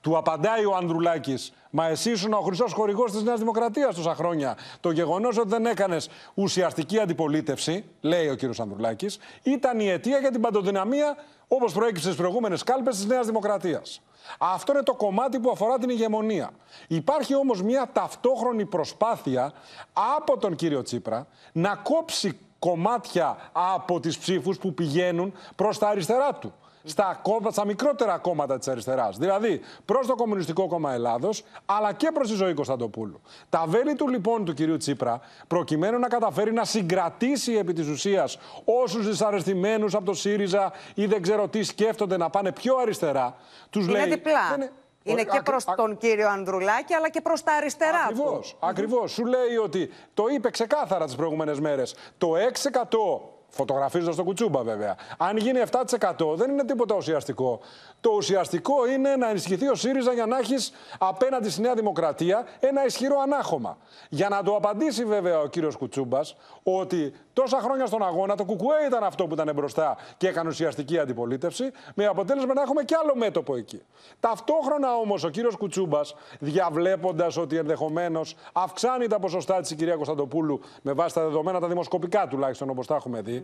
[0.02, 4.58] Του απαντάει ο Ανδρουλάκης, Μα εσύ ήσουν ο χρυσός χορηγός της Νέας Δημοκρατίας τόσα χρόνια.
[4.80, 10.32] Το γεγονός ότι δεν έκανες ουσιαστική αντιπολίτευση, λέει ο κύριος Ανδρουλάκης, ήταν η αιτία για
[10.32, 11.16] την παντοδυναμία,
[11.48, 14.02] όπως προέκυψε στις προηγούμενες κάλπες της Νέας Δημοκρατίας.
[14.38, 16.52] Αυτό είναι το κομμάτι που αφορά την ηγεμονία.
[16.88, 19.54] Υπάρχει όμως μια ταυτόχρονη προσπάθεια
[19.94, 26.34] από τον κύριο Τσίπρα να κόψει κομμάτια από τις ψήφους που πηγαίνουν προς τα αριστερά
[26.34, 26.54] του
[26.86, 29.18] στα, στα μικρότερα κόμματα της αριστεράς.
[29.18, 33.22] Δηλαδή προς το Κομμουνιστικό Κόμμα Ελλάδος, αλλά και προς τη ζωή Κωνσταντοπούλου.
[33.50, 38.38] Τα βέλη του λοιπόν του κυρίου Τσίπρα, προκειμένου να καταφέρει να συγκρατήσει επί της ουσίας
[38.66, 43.36] όσους δυσαρεστημένους από το ΣΥΡΙΖΑ ή δεν ξέρω τι σκέφτονται να πάνε πιο αριστερά,
[43.70, 44.02] τους λέει.
[44.02, 44.70] Είναι διπλά.
[45.08, 48.68] Είναι και προς τον κύριο Ανδρουλάκη, αλλά και προς τα αριστερά ακριβώς, του.
[48.68, 49.12] Ακριβώς.
[49.12, 51.96] Σου λέει ότι το είπε ξεκάθαρα τις προηγούμενες μέρες.
[52.18, 54.96] Το 6% Φωτογραφίζοντας το κουτσούμπα, βέβαια.
[55.18, 57.60] Αν γίνει 7% δεν είναι τίποτα ουσιαστικό.
[58.02, 62.86] Το ουσιαστικό είναι να ενισχυθεί ο ΣΥΡΙΖΑ για να έχεις απέναντι στη Νέα Δημοκρατία ένα
[62.86, 63.78] ισχυρό ανάχωμα.
[64.10, 68.86] Για να το απαντήσει, βέβαια, ο κύριος Κουτσούμπας ότι τόσα χρόνια στον αγώνα το Κουκουέ
[68.88, 73.16] ήταν αυτό που ήταν μπροστά και έκανε ουσιαστική αντιπολίτευση, με αποτέλεσμα να έχουμε κι άλλο
[73.16, 73.82] μέτωπο εκεί.
[74.20, 80.60] Ταυτόχρονα όμως ο κύριος Κουτσούμπας, διαβλέποντας ότι ενδεχομένως αυξάνει τα ποσοστά της η κυρία Κωνσταντοπούλου
[80.82, 83.44] με βάση τα δεδομένα τα δημοσκοπικά τουλάχιστον όπως τα έχουμε δει,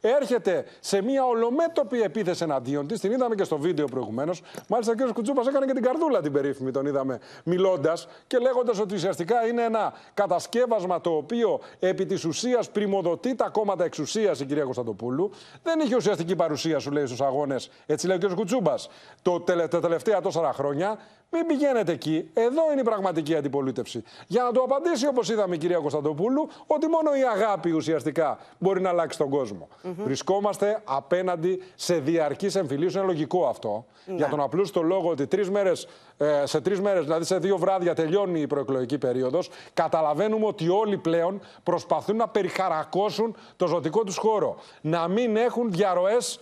[0.00, 3.00] έρχεται σε μια ολομέτωπη επίθεση εναντίον της.
[3.00, 4.42] Την είδαμε και στο βίντεο προηγουμένως.
[4.68, 5.12] Μάλιστα, ο κ.
[5.12, 9.62] Κουτσούπας έκανε και την καρδούλα την περίφημη, τον είδαμε μιλώντας και λέγοντας ότι ουσιαστικά είναι
[9.62, 15.30] ένα κατασκεύασμα το οποίο επί της ουσίας πρημοδοτεί τα κόμματα εξουσίας η κυρία Κωνσταντοπούλου.
[15.62, 18.34] Δεν είχε ουσιαστική παρουσία, σου λέει, στους αγώνες, έτσι λέει ο κ.
[18.34, 18.74] Κουτσούμπα,
[19.22, 20.98] το, τα τελευταία τόσα χρόνια.
[21.32, 22.30] Μην πηγαίνετε εκεί.
[22.34, 24.02] Εδώ είναι η πραγματική αντιπολίτευση.
[24.26, 28.80] Για να του απαντήσει, όπως είδαμε η κυρία Κωνσταντοπούλου, ότι μόνο η αγάπη ουσιαστικά μπορεί
[28.80, 29.68] να αλλάξει τον κόσμο.
[29.82, 32.88] Βρισκόμαστε απέναντι σε διαρκείς εμφυλίου.
[32.94, 33.84] Είναι λογικό αυτό.
[34.06, 34.14] Ναι.
[34.14, 37.94] Για τον απλούστο λόγο ότι τρεις μέρες, ε, σε τρεις μέρες, δηλαδή σε δύο βράδια,
[37.94, 39.50] τελειώνει η προεκλογική περίοδος.
[39.74, 44.56] Καταλαβαίνουμε ότι όλοι πλέον προσπαθούν να περιχαρακώσουν το ζωτικό τους χώρο.
[44.80, 46.40] Να μην έχουν διαρροές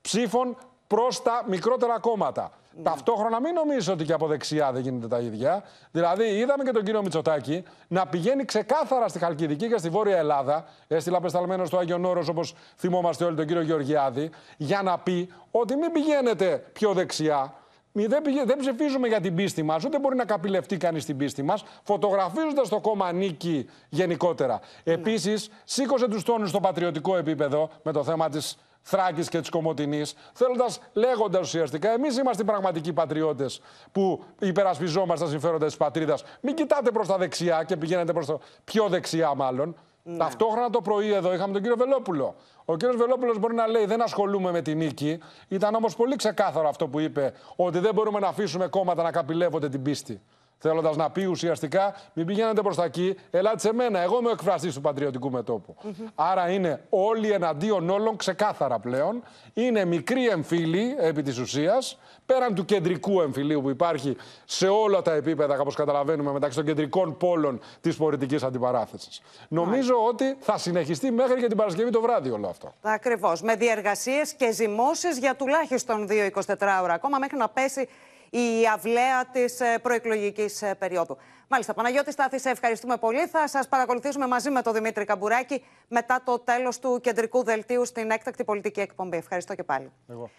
[0.00, 2.52] ψήφων προς τα μικρότερα κόμματα.
[2.82, 5.62] Ταυτόχρονα μην νομίζεις ότι και από δεξιά δεν γίνεται τα ίδια.
[5.90, 10.64] Δηλαδή, είδαμε και τον κύριο Μητσοτάκη να πηγαίνει ξεκάθαρα στη Χαλκιδική και στη Βόρεια Ελλάδα.
[10.88, 15.76] Έστειλε απεσταλμένο στο Άγιον Όρος, όπως θυμόμαστε όλοι τον κύριο Γεωργιάδη, για να πει ότι
[15.76, 17.54] μην πηγαίνετε πιο δεξιά.
[17.92, 21.16] Μη- Δεν, πηγα- δεν ψηφίζουμε για την πίστη μας, ούτε μπορεί να καπηλευτεί κανείς την
[21.16, 24.60] πίστη μας, φωτογραφίζοντας το κόμμα νίκη γενικότερα.
[24.84, 30.14] Επίσης, σήκωσε τους τόνους στο πατριωτικό επίπεδο με το θέμα της Θράκης και της Κομωτινής,
[30.32, 33.60] θέλοντας, λέγοντας ουσιαστικά, εμείς είμαστε οι πραγματικοί πατριώτες
[33.92, 36.22] που υπερασπιζόμαστε τα συμφέροντα της πατρίδας.
[36.40, 39.76] Μην κοιτάτε προς τα δεξιά και πηγαίνετε προς το πιο δεξιά, μάλλον.
[40.16, 42.34] Ταυτόχρονα το πρωί εδώ είχαμε τον κύριο Βελόπουλο.
[42.64, 45.18] Ο κύριος Βελόπουλος μπορεί να λέει δεν ασχολούμαι με τη νίκη.
[45.48, 49.68] Ήταν όμως πολύ ξεκάθαρο αυτό που είπε, ότι δεν μπορούμε να αφήσουμε κόμματα να καπηλεύονται
[49.68, 50.20] την πίστη.
[50.60, 54.00] Θέλοντας να πει ουσιαστικά, μην πηγαίνετε προς τα εκεί, ελάτε σε μένα.
[54.00, 55.76] Εγώ είμαι ο εκφραστής του πατριωτικού μετώπου.
[56.14, 59.22] Άρα είναι όλοι εναντίον όλων ξεκάθαρα πλέον.
[59.54, 65.12] Είναι μικροί εμφύλοι επί της ουσίας, πέραν του κεντρικού εμφυλίου που υπάρχει σε όλα τα
[65.12, 69.20] επίπεδα, όπως καταλαβαίνουμε, μεταξύ των κεντρικών πόλων της πολιτικής αντιπαράθεσης.
[69.48, 72.72] Νομίζω ότι θα συνεχιστεί μέχρι και την Παρασκευή το βράδυ όλο αυτό.
[72.82, 73.42] Ακριβώς.
[73.42, 77.88] Με διεργασίες και ζυμώσεις για τουλάχιστον 2-24 ώρα ακόμα μέχρι να πέσει
[78.30, 81.16] η αυλαία της προεκλογικής περίοδου.
[81.48, 83.26] Μάλιστα, Παναγιώτη Στάθη, σε ευχαριστούμε πολύ.
[83.26, 88.10] Θα σας παρακολουθήσουμε μαζί με τον Δημήτρη Καμπουράκη μετά το τέλος του κεντρικού δελτίου στην
[88.10, 89.16] έκτακτη πολιτική εκπομπή.
[89.16, 89.92] Ευχαριστώ και πάλι.
[90.10, 90.30] Εγώ.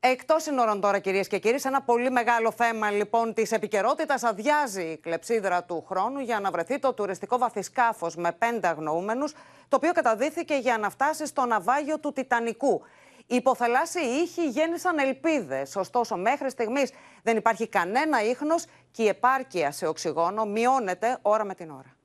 [0.00, 4.82] Εκτός συνόρων τώρα, κυρίες και κύριοι, σε ένα πολύ μεγάλο θέμα λοιπόν της επικαιρότητας, αδειάζει
[4.82, 9.32] η κλεψίδρα του χρόνου για να βρεθεί το τουριστικό βαθισκάφος με πέντε αγνοούμενους,
[9.68, 12.82] το οποίο καταδύθηκε για να φτάσει στο ναυάγιο του Τιτανικού.
[13.30, 15.76] Οι υποθαλάσσιοι ήχοι γέννησαν ελπίδες.
[15.76, 16.90] Ωστόσο, μέχρι στιγμής
[17.22, 21.96] δεν υπάρχει κανένα ίχνος και η επάρκεια σε οξυγόνο μειώνεται ώρα με την ώρα.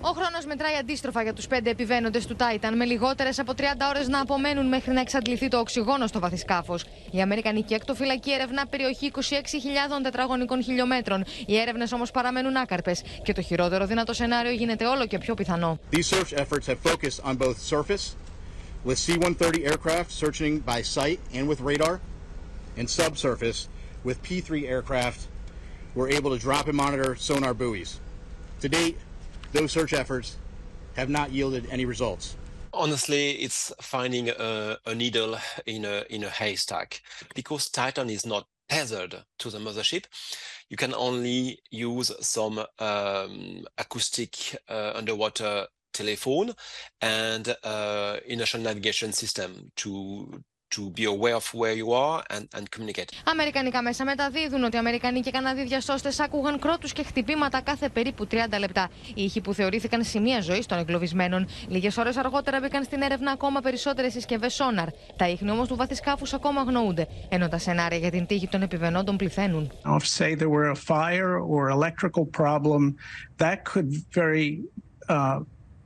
[0.00, 4.08] Ο χρόνος μετράει αντίστροφα για τους πέντε επιβαίνοντες του Titan, με λιγότερες από 30 ώρες
[4.08, 6.78] να απομένουν μέχρι να εξαντληθεί το οξυγόνο στο βαθισκάφο.
[7.10, 9.20] Η Αμερικανική εκτοφυλακή ερευνά περιοχή 26.000
[10.02, 11.24] τετραγωνικών χιλιόμετρων.
[11.46, 15.78] Οι έρευνες όμως παραμένουν άκαρπες και το χειρότερο δυνατό σενάριο γίνεται όλο και πιο πιθανό.
[15.92, 18.16] These search efforts have focused on both surface,
[18.84, 22.00] with C-130 aircraft searching by sight and with radar,
[22.76, 23.68] and subsurface,
[24.02, 25.26] with P-3 aircraft
[25.94, 28.00] who are able to drop and monitor sonar buoys.
[28.60, 28.98] To date,
[29.52, 30.36] those search efforts
[30.94, 32.36] have not yielded any results.
[32.72, 37.02] Honestly, it's finding a, a needle in a in a haystack
[37.34, 40.06] because Titan is not tethered to the mothership.
[40.68, 45.68] You can only use some um, acoustic uh, underwater
[46.00, 46.48] telephone
[47.00, 49.50] and uh, inertial navigation system
[49.82, 49.92] to
[50.76, 53.08] to be aware of where you are and, and communicate.
[53.24, 58.36] Αμερικανικά μέσα μεταδίδουν ότι Αμερικανοί και Καναδοί διασώστε άκουγαν κρότους και χτυπήματα κάθε περίπου 30
[58.58, 58.90] λεπτά.
[59.14, 61.48] Οι ήχοι που θεωρήθηκαν σημεία ζωής των εγκλωβισμένων.
[61.68, 64.88] Λίγες ώρες αργότερα μπήκαν στην έρευνα ακόμα περισσότερες συσκευές σόναρ.
[65.16, 69.16] Τα ίχνη όμως του βαθισκάφους ακόμα αγνοούνται, ενώ τα σενάρια για την τύχη των επιβενόντων
[69.16, 69.70] πληθαίνουν.
[69.84, 72.94] Now, if say there were a fire or electrical problem,
[73.42, 74.48] that could very,
[75.08, 75.38] uh,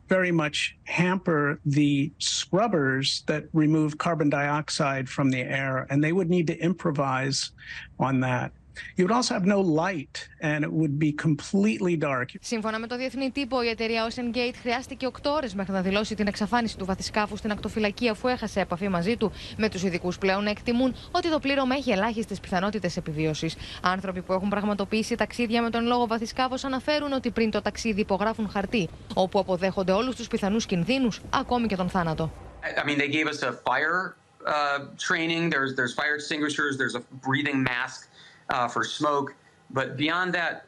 [0.09, 6.31] very much hamper the scrubbers that remove carbon dioxide from the air, and they would
[6.31, 7.51] need to improvise
[7.99, 8.53] on that.
[8.97, 12.29] You would also have no light, and it would be completely dark.
[12.41, 16.15] Σύμφωνα με το διεθνή τύπο, η εταιρεία Ocean Gate χρειάστηκε 8 ώρες μέχρι να δηλώσει
[16.15, 19.33] την εξαφάνιση του βαθισκάφου στην ακτοφυλακή, αφού έχασε επαφή μαζί του.
[19.57, 23.57] Με τους ειδικούς πλέον να εκτιμούν ότι το πλήρωμα έχει ελάχιστες πιθανότητες επιβίωσης.
[23.83, 28.49] Άνθρωποι που έχουν πραγματοποιήσει ταξίδια με τον λόγο βαθισκάφος αναφέρουν ότι πριν το ταξίδι υπογράφουν
[28.49, 32.33] χαρτί, όπου αποδέχονται όλους τους πιθανούς κινδύνους, ακόμη και τον θάνατο.
[32.63, 35.43] I mean, they gave us a fire uh, training.
[35.55, 36.73] There's there's fire extinguishers.
[36.81, 37.99] There's a breathing mask
[38.55, 39.35] uh, for smoke.
[39.71, 40.67] But beyond that,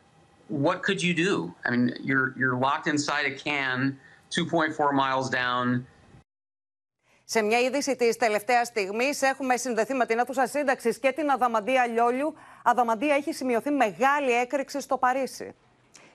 [0.49, 1.55] what could you do?
[1.65, 3.99] I mean, you're you're locked inside a can,
[4.31, 5.87] 2.4 miles down.
[7.25, 11.87] Σε μια είδηση της τελευταίας στιγμής, έχουμε συνδεθεί με την αίθουσα σύνταξης και την Αδαμαντία
[11.87, 12.35] Λιόλιου.
[12.63, 15.55] Αδαμαντία έχει σημειωθεί μεγάλη έκρηξη στο Παρίσι.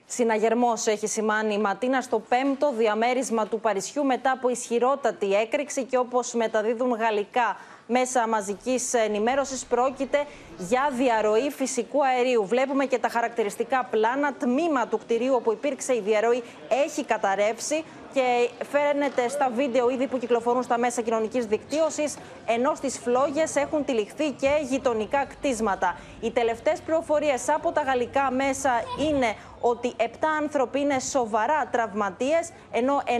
[0.06, 5.98] Συναγερμός έχει σημάνει η Ματίνα στο πέμπτο διαμέρισμα του Παρισιού μετά από ισχυρότατη έκρηξη και
[5.98, 10.24] όπως μεταδίδουν γαλλικά μέσα μαζικής ενημέρωσης πρόκειται
[10.58, 12.46] για διαρροή φυσικού αερίου.
[12.46, 14.32] Βλέπουμε και τα χαρακτηριστικά πλάνα.
[14.32, 16.42] Τμήμα του κτηρίου όπου υπήρξε η διαρροή
[16.84, 22.98] έχει καταρρεύσει και φαίνεται στα βίντεο ήδη που κυκλοφορούν στα μέσα κοινωνικής δικτύωσης, ενώ στις
[22.98, 25.96] φλόγες έχουν τυλιχθεί και γειτονικά κτίσματα.
[26.20, 28.70] Οι τελευταίες πληροφορίες από τα γαλλικά μέσα
[29.08, 30.02] είναι ότι 7
[30.40, 33.10] άνθρωποι είναι σοβαρά τραυματίες, ενώ 9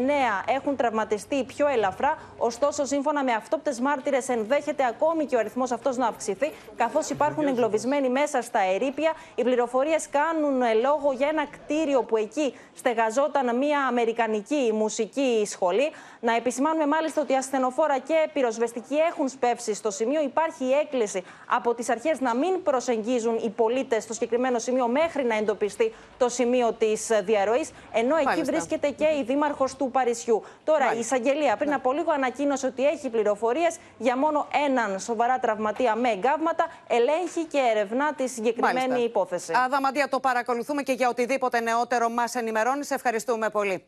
[0.46, 2.18] έχουν τραυματιστεί πιο ελαφρά.
[2.38, 7.46] Ωστόσο, σύμφωνα με αυτόπτε μάρτυρες, ενδέχεται ακόμη και ο αριθμός αυτός να αυξηθεί, καθώς υπάρχουν
[7.46, 9.12] εγκλωβισμένοι μέσα στα ερήπια.
[9.34, 15.90] Οι πληροφορίες κάνουν λόγο για ένα κτίριο που εκεί στεγαζόταν μια αμερικανική μουσική σχολή.
[16.26, 20.22] Να επισημάνουμε μάλιστα ότι ασθενοφόρα και πυροσβεστικοί έχουν σπεύσει στο σημείο.
[20.22, 25.24] Υπάρχει η έκκληση από τις αρχές να μην προσεγγίζουν οι πολίτες στο συγκεκριμένο σημείο μέχρι
[25.24, 27.70] να εντοπιστεί το σημείο της διαρροής.
[27.92, 30.42] Ενώ εκεί βρίσκεται και η δήμαρχος του Παρισιού.
[30.64, 30.96] Τώρα, Μάλιστα.
[30.96, 36.08] η εισαγγελία πριν από λίγο ανακοίνωσε ότι έχει πληροφορίες για μόνο έναν σοβαρά τραυματία με
[36.08, 36.66] εγκάβματα.
[36.86, 39.04] Ελέγχει και ερευνά τη συγκεκριμένη Μάλιστα.
[39.04, 39.52] υπόθεση.
[39.64, 42.84] Αδαμαντία, το παρακολουθούμε και για οτιδήποτε νεότερο μας ενημερώνει.
[42.84, 43.84] Σε ευχαριστούμε πολύ.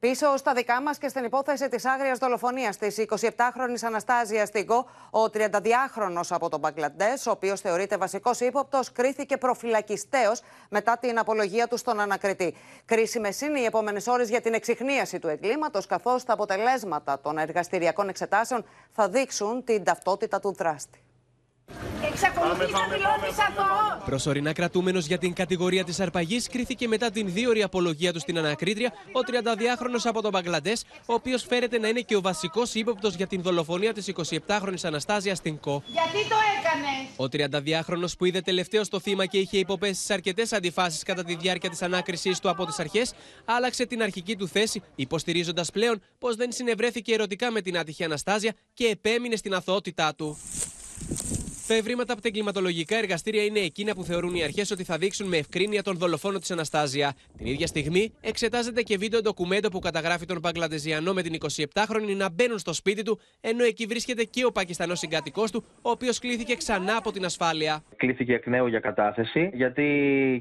[0.00, 5.22] Πίσω στα δικά μας και στην υπόθεση της άγριας δολοφονίας της 27χρονη Αναστάζια Στίγκο, ο
[5.24, 10.32] 32χρονο από τον Μπαγκλαντές, ο οποίος θεωρείται βασικός ύποπτος, κρίθηκε προφυλακιστέο
[10.68, 12.54] μετά την απολογία του στον ανακριτή.
[12.84, 18.08] Κρίσιμες είναι οι επόμενες ώρες για την εξυχνίαση του εγκλήματος, καθώς τα αποτελέσματα των εργαστηριακών
[18.08, 21.02] εξετάσεων θα δείξουν την ταυτότητα του δράστη.
[22.12, 24.04] Εξακολουθείς να δηλώνεις αθώο.
[24.04, 28.92] Προσωρινά κρατούμενος για την κατηγορία της αρπαγής κρίθηκε μετά την δίωρη απολογία του στην ανακρίτρια
[29.12, 33.26] ο 32χρονο από τον Μπαγκλαντές, ο οποίος φέρεται να είναι και ο βασικός ύποπτος για
[33.26, 34.12] την δολοφονία της
[34.46, 35.82] 27χρονη Αναστάζια στην ΚΟ.
[35.86, 40.52] Γιατί το έκανε; Ο 32χρονο που είδε τελευταίο το θύμα και είχε υποπέσει σε αρκετές
[40.52, 43.12] αντιφάσεις κατά τη διάρκεια της ανάκρισής του από τις αρχές,
[43.44, 48.52] άλλαξε την αρχική του θέση, υποστηρίζοντας πλέον πως δεν συνευρέθηκε ερωτικά με την άτυχη Αναστάζια
[48.74, 50.38] και επέμεινε στην αθωότητά του.
[51.70, 55.28] Τα ευρήματα από τα εγκληματολογικά εργαστήρια είναι εκείνα που θεωρούν οι αρχές ότι θα δείξουν
[55.28, 57.12] με ευκρίνεια τον δολοφόνο της Αναστάζια.
[57.36, 62.30] Την ίδια στιγμή εξετάζεται και βίντεο ντοκουμέντο που καταγράφει τον Παγκλαντεζιανό με την 27χρονη να
[62.30, 66.54] μπαίνουν στο σπίτι του, ενώ εκεί βρίσκεται και ο Πακιστανός συγκατοικός του, ο οποίος κλήθηκε
[66.54, 67.82] ξανά από την ασφάλεια.
[67.96, 69.86] Κλήθηκε εκ νέου για κατάθεση, γιατί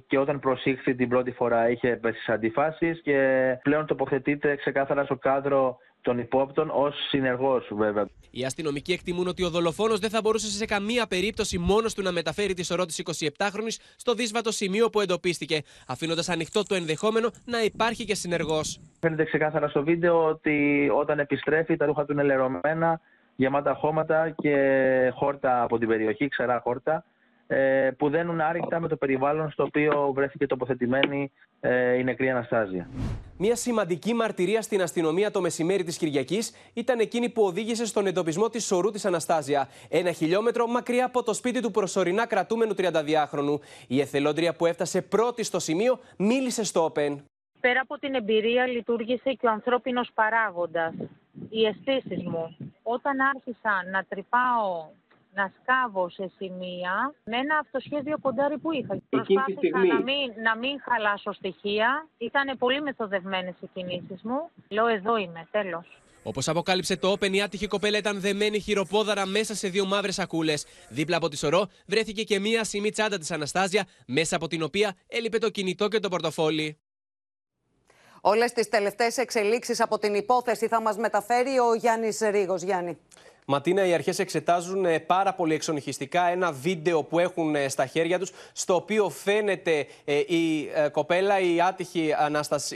[0.08, 3.18] και όταν προσήχθη την πρώτη φορά είχε πέσει αντιφάσεις και
[3.64, 8.08] πλέον τοποθετείται ξεκάθαρα στο κάδρο των υπόπτων ως συνεργός, βέβαια.
[8.32, 12.12] Οι αστυνομικοί εκτιμούν ότι ο δολοφόνος δεν θα μπορούσε σε καμία περίπτωση μόνος του να
[12.12, 17.64] μεταφέρει τη σωρό τη 27χρονη στο δύσβατο σημείο που εντοπίστηκε, αφήνοντας ανοιχτό το ενδεχόμενο να
[17.64, 18.80] υπάρχει και συνεργός.
[19.00, 23.02] Φαίνεται ξεκάθαρα στο βίντεο ότι όταν επιστρέφει τα ρούχα του είναι λερωμένα,
[23.36, 24.56] γεμάτα χώματα και
[25.16, 27.06] χόρτα από την περιοχή, ξερά χόρτα.
[27.52, 32.90] Ε, που δένουν άρρηκτα με το περιβάλλον στο οποίο βρέθηκε τοποθετημένη ε, η νεκρή Αναστάζια.
[33.38, 38.50] Μια σημαντική μαρτυρία στην αστυνομία το μεσημέρι της Κυριακής ήταν εκείνη που οδήγησε στον εντοπισμό
[38.50, 39.70] της σωρού της Αναστάζια.
[39.90, 43.60] Ένα χιλιόμετρο μακριά από το σπίτι του προσωρινά κρατούμενου 32χρονου.
[43.88, 47.16] Η εθελόντρια που έφτασε πρώτη στο σημείο μίλησε στο Open.
[47.60, 50.94] Πέρα από την εμπειρία λειτουργήσε και ο ανθρώπινος παράγοντας.
[51.50, 52.58] Οι αισθήσεις μου.
[52.84, 54.90] Όταν άρχισα να τρυπάω
[55.34, 59.02] να σκάβω σε σημεία με ένα αυτοσχέδιο κοντάρι που είχα.
[59.10, 62.08] Προσπάθησα να μην, να μην χαλάσω στοιχεία.
[62.18, 64.50] Ήταν πολύ μεθοδευμένες οι κινήσεις μου.
[64.70, 65.88] Λέω εδώ είμαι, τέλος.
[66.24, 70.66] Όπως αποκάλυψε το Open, η άτυχη κοπέλα ήταν δεμένη χειροπόδαρα μέσα σε δύο μαύρες σακούλες.
[70.90, 74.96] Δίπλα από τη σωρό βρέθηκε και μία σημή τσάντα της Αναστάζια, μέσα από την οποία
[75.08, 76.78] έλειπε το κινητό και το πορτοφόλι.
[78.22, 82.56] Όλες τις τελευταίες εξελίξεις από την υπόθεση θα μας μεταφέρει ο Γιάννης Ρίγο.
[82.56, 82.98] Γιάννη.
[83.52, 88.20] Ματίνα, οι αρχές εξετάζουν ε, πάρα πολύ εξονυχιστικά ένα βίντεο που έχουν ε, στα χέρια
[88.20, 92.14] τους, στο οποίο φαίνεται ε, η κοπέλα, η άτυχη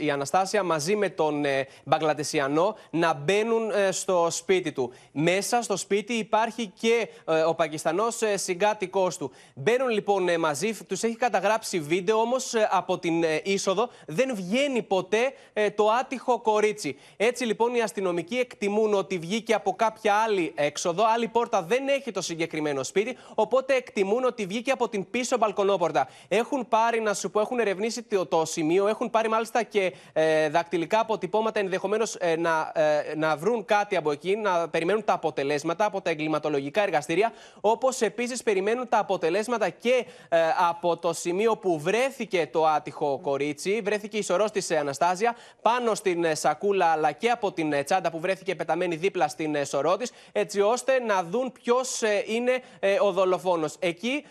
[0.00, 1.44] η Αναστάσια, μαζί με τον
[1.84, 4.92] Μπαγκλατεσιανό να μπαίνουν στο σπίτι του.
[5.12, 7.08] Μέσα στο σπίτι υπάρχει και
[7.46, 9.30] ο Πακιστανός συγκάτοικός του.
[9.54, 15.32] Μπαίνουν λοιπόν μαζί, τους έχει καταγράψει βίντεο, όμως από την είσοδο δεν βγαίνει ποτέ
[15.74, 16.96] το άτυχο κορίτσι.
[17.16, 21.04] Έτσι λοιπόν οι αστυνομικοί εκτιμούν ότι βγήκε από κάποια άλλη έξοδο.
[21.14, 26.08] Άλλη πόρτα δεν έχει το συγκεκριμένο σπίτι, οπότε εκτιμούν ότι βγήκε από την πίσω μπαλκονόπορτα.
[26.28, 30.48] Έχουν πάρει, να σου πω, έχουν ερευνήσει το, το σημείο, έχουν πάρει μάλιστα και ε,
[30.48, 35.84] δακτυλικά αποτυπώματα ενδεχομένως ε, να, ε, να βρουν κάτι από εκεί, να περιμένουν τα αποτελέσματα
[35.84, 37.32] από τα εγκληματολογικά εργαστήρια.
[37.60, 43.80] Όπως επίσης περιμένουν τα αποτελέσματα και ε, από το σημείο που βρέθηκε το άτυχο κορίτσι,
[43.84, 48.54] βρέθηκε η σωρός της Αναστάζια, πάνω στην σακούλα αλλά και από την τσάντα που βρέθηκε
[48.54, 50.12] πεταμένη δίπλα στην σωρό της.
[50.32, 52.62] Έτσι έτσι ώστε να δουν ποιος είναι
[53.00, 53.76] ο δολοφόνος.
[53.78, 54.24] Εκεί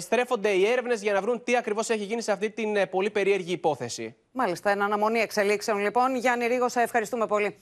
[0.00, 3.52] στρέφονται οι έρευνες για να βρουν τι ακριβώς έχει γίνει σε αυτή την πολύ περίεργη
[3.52, 4.14] υπόθεση.
[4.32, 6.16] Μάλιστα, εν αναμονή εξελίξεων λοιπόν.
[6.16, 7.58] Γιάννη Ρίγος, σε ευχαριστούμε πολύ.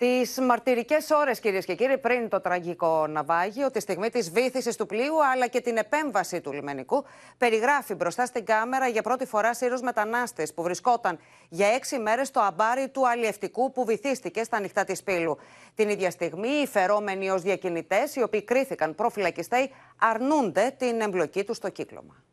[0.00, 4.86] Τις μαρτυρικές ώρες, κυρίες και κύριοι, πριν το τραγικό ναυάγιο, τη στιγμή της βήθηση του
[4.86, 7.04] πλοίου αλλά και την επέμβαση του λιμενικού,
[7.38, 12.40] περιγράφει μπροστά στην κάμερα για πρώτη φορά Σύρο μετανάστε που βρισκόταν για έξι μέρες στο
[12.40, 15.38] αμπάρι του αλλιευτικού που βυθίστηκε στα νυχτά της πύλου.
[15.74, 21.56] Την ίδια στιγμή, οι φερόμενοι ως διακινητές, οι οποίοι κρίθηκαν προφυλακιστέοι, αρνούνται την εμπλοκή τους
[21.56, 22.29] στο κύκλωμα.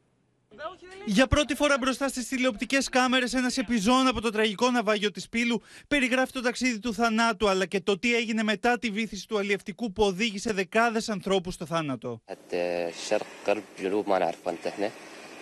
[1.04, 5.60] Για πρώτη φορά μπροστά στι τηλεοπτικέ κάμερε, ένα επιζών από το τραγικό ναυάγιο τη Πύλου
[5.88, 9.92] περιγράφει το ταξίδι του θανάτου, αλλά και το τι έγινε μετά τη βήθηση του αλλιευτικού
[9.92, 12.20] που οδήγησε δεκάδε ανθρώπου στο θάνατο.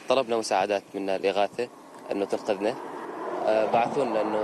[0.08, 1.68] طلبنا مساعدات من الإغاثة
[2.10, 2.74] أنه تنقذنا
[3.72, 4.42] بعثونا أنه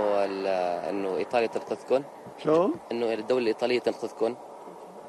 [0.89, 2.03] أنه إيطاليا تنقذكم
[2.43, 4.35] شو؟ أنه الدولة الإيطالية تنقذكم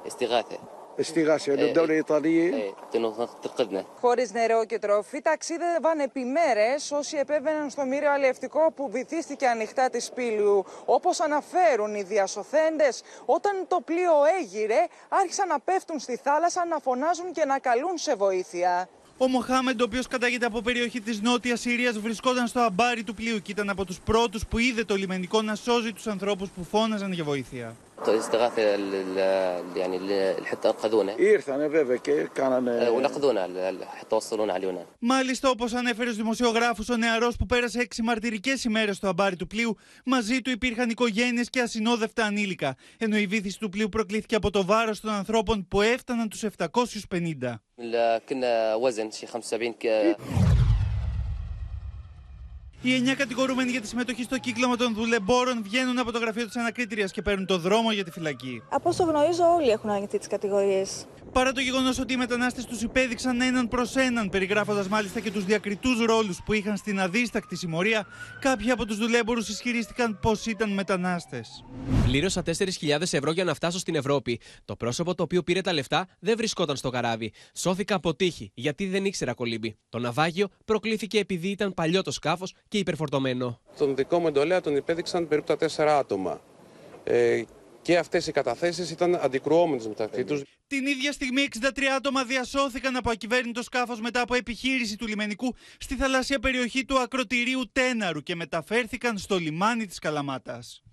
[0.07, 0.59] استغاثة
[0.96, 2.52] Εστίγασε, λιοντάρι Ιταλία.
[2.91, 3.86] Την.
[4.00, 9.89] Χωρίς νερό και τροφή, ταξίδευαν επί μέρες όσοι επέβαιναν στο μύριο αλλιευτικό που βυθίστηκε ανοιχτά
[9.89, 10.66] της πύλου.
[10.86, 17.32] Όπως αναφέρουν οι διασωθέντες, όταν το πλοίο έγειρε, άρχισαν να πέφτουν στη θάλασσα, να φωνάζουν
[17.32, 18.89] και να καλούν σε βοήθεια.
[19.18, 23.41] Ο Μοχάμεντ, ο οποίος καταγείται από περιοχή της Νότιας Συρίας, βρισκόταν στο αμπάρι του πλοίου
[23.41, 27.12] και ήταν από τους πρώτους που είδε το λιμενικό να σώζει τους ανθρώπους που φώναζαν
[27.12, 27.76] για βοήθεια.
[28.09, 28.62] الاستغاثه
[29.77, 33.49] يعني اللي حتى انقذونا ήρθανε βέβαια και κάνανε ونقذونا
[33.99, 38.55] حتى وصلونا على اليونان Μάλιστα, όπω ανέφερε στου δημοσιογράφου, ο νεαρό που πέρασε έξι μαρτυρικέ
[38.66, 43.59] ημέρε στο αμπάρι του πλοίου, μαζί του υπήρχαν οικογένειε και ασυνόδευτα ανήλικα, ενώ η βήθηση
[43.59, 47.61] του πλοίου προκλήθηκε από το βάρο των ανθρώπων που έφταναν του 750.
[48.29, 50.62] كنا وزن شي 75
[52.86, 56.60] οι εννιά κατηγορούμενοι για τη συμμετοχή στο κύκλωμα των δουλεμπόρων βγαίνουν από το γραφείο τη
[56.60, 58.62] ανακρίτρια και παίρνουν το δρόμο για τη φυλακή.
[58.70, 61.06] Από όσο γνωρίζω, όλοι έχουν αρνηθεί τις κατηγορίες.
[61.34, 65.46] Παρά το γεγονός ότι οι μετανάστες τους υπέδειξαν έναν προς έναν, περιγράφοντας μάλιστα και τους
[65.46, 68.06] διακριτούς ρόλους που είχαν στην αδίστακτη συμμορία,
[68.40, 71.64] κάποιοι από τους δουλέμπορους ισχυρίστηκαν πως ήταν μετανάστες.
[72.06, 74.40] Πλήρωσα 4.000 ευρώ για να φτάσω στην Ευρώπη.
[74.66, 77.32] Το πρόσωπο το οποίο πήρε τα λεφτά δεν βρισκόταν στο καράβι.
[77.54, 79.78] Σώθηκα από τύχη, γιατί δεν ήξερα κολύμπη.
[79.90, 83.60] Το ναυάγιο προκλήθηκε επειδή ήταν παλιό το σκάφος και υπερφορτωμένο.
[83.78, 86.42] Τον δικό μου εντολέα τον υπέδειξαν περίπου τα τέσσερα άτομα.
[87.04, 87.44] Ε,
[87.84, 90.42] και αυτές οι καταθέσεις ήταν αντικρουόμενες μεταξύ τους.
[90.68, 95.96] Την ίδια στιγμή, 63 άτομα διασώθηκαν από ακυβέρνητο σκάφος μετά από επιχείρηση του λιμενικού στη
[95.96, 100.84] θαλάσσια περιοχή του ακροτηρίου Τέναρου και μεταφέρθηκαν στο λιμάνι της Καλαμάτας.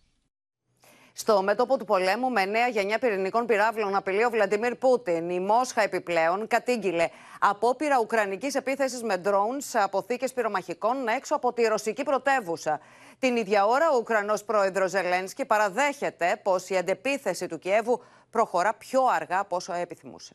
[1.13, 5.31] Στο μέτωπο του πολέμου με νέα γενιά πυρηνικών πυράβλων απειλεί ο Βλαντιμίρ Πούτιν.
[5.31, 7.09] Η Μόσχα επιπλέον κατήγγειλε
[7.41, 12.81] απόπειρα ουκρανικής επίθεσης με ντρόουνς σε αποθήκε πυρομαχικών έξω από τη ρωσική πρωτεύουσα.
[13.21, 19.05] Την ίδια ώρα, ο Ουκρανός πρόεδρος Ζελένσκι παραδέχεται πως η αντεπίθεση του Κιέβου προχωρά πιο
[19.05, 20.35] αργά από όσο επιθυμούσε.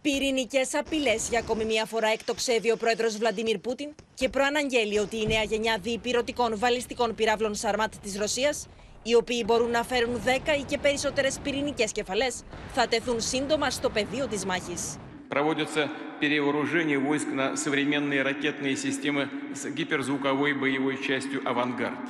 [0.00, 5.26] Πυρηνικές απειλές για ακόμη μία φορά εκτοξεύει ο πρόεδρος Βλαντιμίρ Πούτιν και προαναγγέλει ότι η
[5.26, 8.66] νέα γενιά διπυρωτικών βαλιστικών πυράβλων Σαρμάτ της Ρωσίας
[9.02, 13.90] οι οποίοι μπορούν να φέρουν 10 ή και περισσότερες πυρηνικές κεφαλές, θα τεθούν σύντομα στο
[13.90, 14.96] πεδίο της μάχης.
[15.29, 22.05] Проводится перевооружение войск на современные ракетные системы с гиперзвуковой боевой частью «Авангард».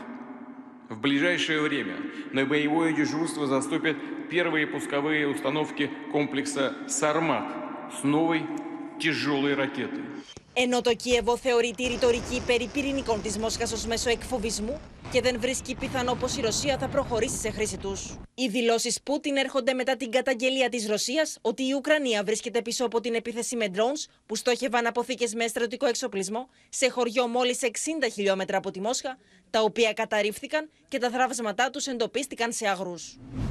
[0.89, 1.95] В ближайшее время
[2.33, 3.95] на боевое дежурство заступят
[4.29, 7.45] первые пусковые установки комплекса «Сармат»
[7.99, 8.41] с новой
[8.99, 10.03] тяжелой ракетой.
[10.53, 14.79] Ενώ το Κίεβο θεωρεί τη ρητορική περί πυρηνικών της Μόσχας ως μέσο εκφοβισμού,
[15.12, 18.18] και δεν βρίσκει πιθανό πως η Ρωσία θα προχωρήσει σε χρήση τους.
[18.34, 23.00] Οι δηλώσεις Πούτιν έρχονται μετά την καταγγελία της Ρωσίας ότι η Ουκρανία βρίσκεται πίσω από
[23.00, 27.68] την επίθεση με drones που στόχευαν αποθήκες με στρατιωτικό εξοπλισμό σε χωριό μόλις 60
[28.12, 29.18] χιλιόμετρα από τη Μόσχα,
[29.50, 32.94] τα οποία καταρρίφθηκαν και τα θραύσματά τους εντοπίστηκαν σε αγρού.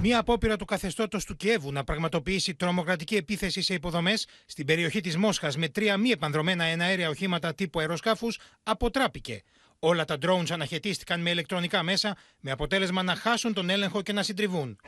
[0.01, 5.17] Μία απόπειρα του καθεστώτος του Κιέβου να πραγματοποιήσει τρομοκρατική επίθεση σε υποδομές στην περιοχή της
[5.17, 9.43] Μόσχας με τρία μη επανδρομένα εναέρια οχήματα τύπου αεροσκάφους αποτράπηκε.
[9.79, 14.23] Όλα τα drones αναχαιτίστηκαν με ηλεκτρονικά μέσα, με αποτέλεσμα να χάσουν τον έλεγχο και να
[14.23, 14.79] συντριβούν.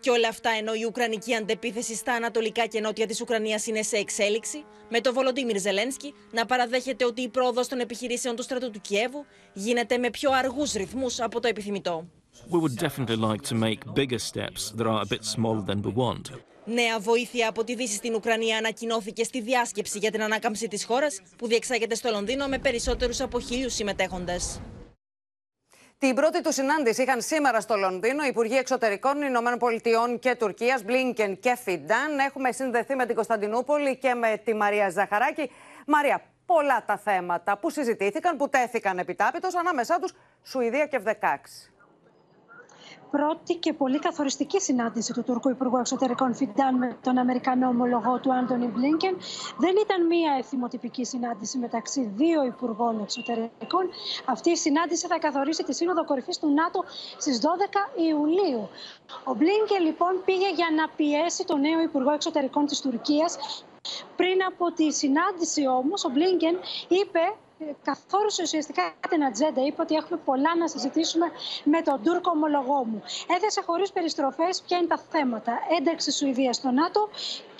[0.00, 3.96] Και όλα αυτά ενώ η Ουκρανική αντεπίθεση στα ανατολικά και νότια της Ουκρανίας είναι σε
[3.96, 8.80] εξέλιξη, με το Βολοντίμιρ Ζελένσκι να παραδέχεται ότι η πρόοδος των επιχειρήσεων του στρατού του
[8.80, 12.08] Κιέβου γίνεται με πιο αργούς ρυθμούς από το επιθυμητό.
[12.46, 15.92] We would definitely like to make bigger steps that are a bit smaller than we
[15.92, 16.30] want.
[16.64, 21.20] Νέα βοήθεια από τη Δύση στην Ουκρανία ανακοινώθηκε στη διάσκεψη για την ανάκαμψη της χώρας
[21.36, 24.60] που διεξάγεται στο Λονδίνο με περισσότερους από χίλιους συμμετέχοντες.
[25.98, 30.82] Την πρώτη τους συνάντηση είχαν σήμερα στο Λονδίνο οι Υπουργοί Εξωτερικών Ηνωμένων Πολιτειών και Τουρκίας,
[30.82, 32.18] Μπλίνκεν και Φιντάν.
[32.18, 35.50] Έχουμε συνδεθεί με την Κωνσταντινούπολη και με τη Μαρία Ζαχαράκη.
[35.86, 40.12] Μαρία, πολλά τα θέματα που συζητήθηκαν, που τέθηκαν επιτάπητος ανάμεσά τους
[40.42, 41.12] Σουηδία και F-16
[43.10, 48.34] πρώτη και πολύ καθοριστική συνάντηση του Τούρκου Υπουργού Εξωτερικών Φιντάν με τον Αμερικανό ομολογό του
[48.34, 49.16] Άντωνι Μπλίνκεν.
[49.58, 53.88] Δεν ήταν μία εθιμοτυπική συνάντηση μεταξύ δύο Υπουργών Εξωτερικών.
[54.24, 56.84] Αυτή η συνάντηση θα καθορίσει τη Σύνοδο Κορυφής του ΝΑΤΟ
[57.18, 57.46] στις 12
[58.08, 58.68] Ιουλίου.
[59.24, 63.38] Ο Μπλίνκεν λοιπόν πήγε για να πιέσει τον νέο Υπουργό Εξωτερικών της Τουρκίας.
[64.16, 67.20] Πριν από τη συνάντηση όμως, ο Μπλίνκεν είπε
[67.82, 69.62] καθόρισε ουσιαστικά την ατζέντα.
[69.66, 71.26] Είπε ότι έχουμε πολλά να συζητήσουμε
[71.64, 73.02] με τον Τούρκο ομολογό μου.
[73.36, 75.58] Έθεσε χωρίς περιστροφές ποια είναι τα θέματα.
[75.78, 77.08] Ένταξη Σουηδίας στο ΝΑΤΟ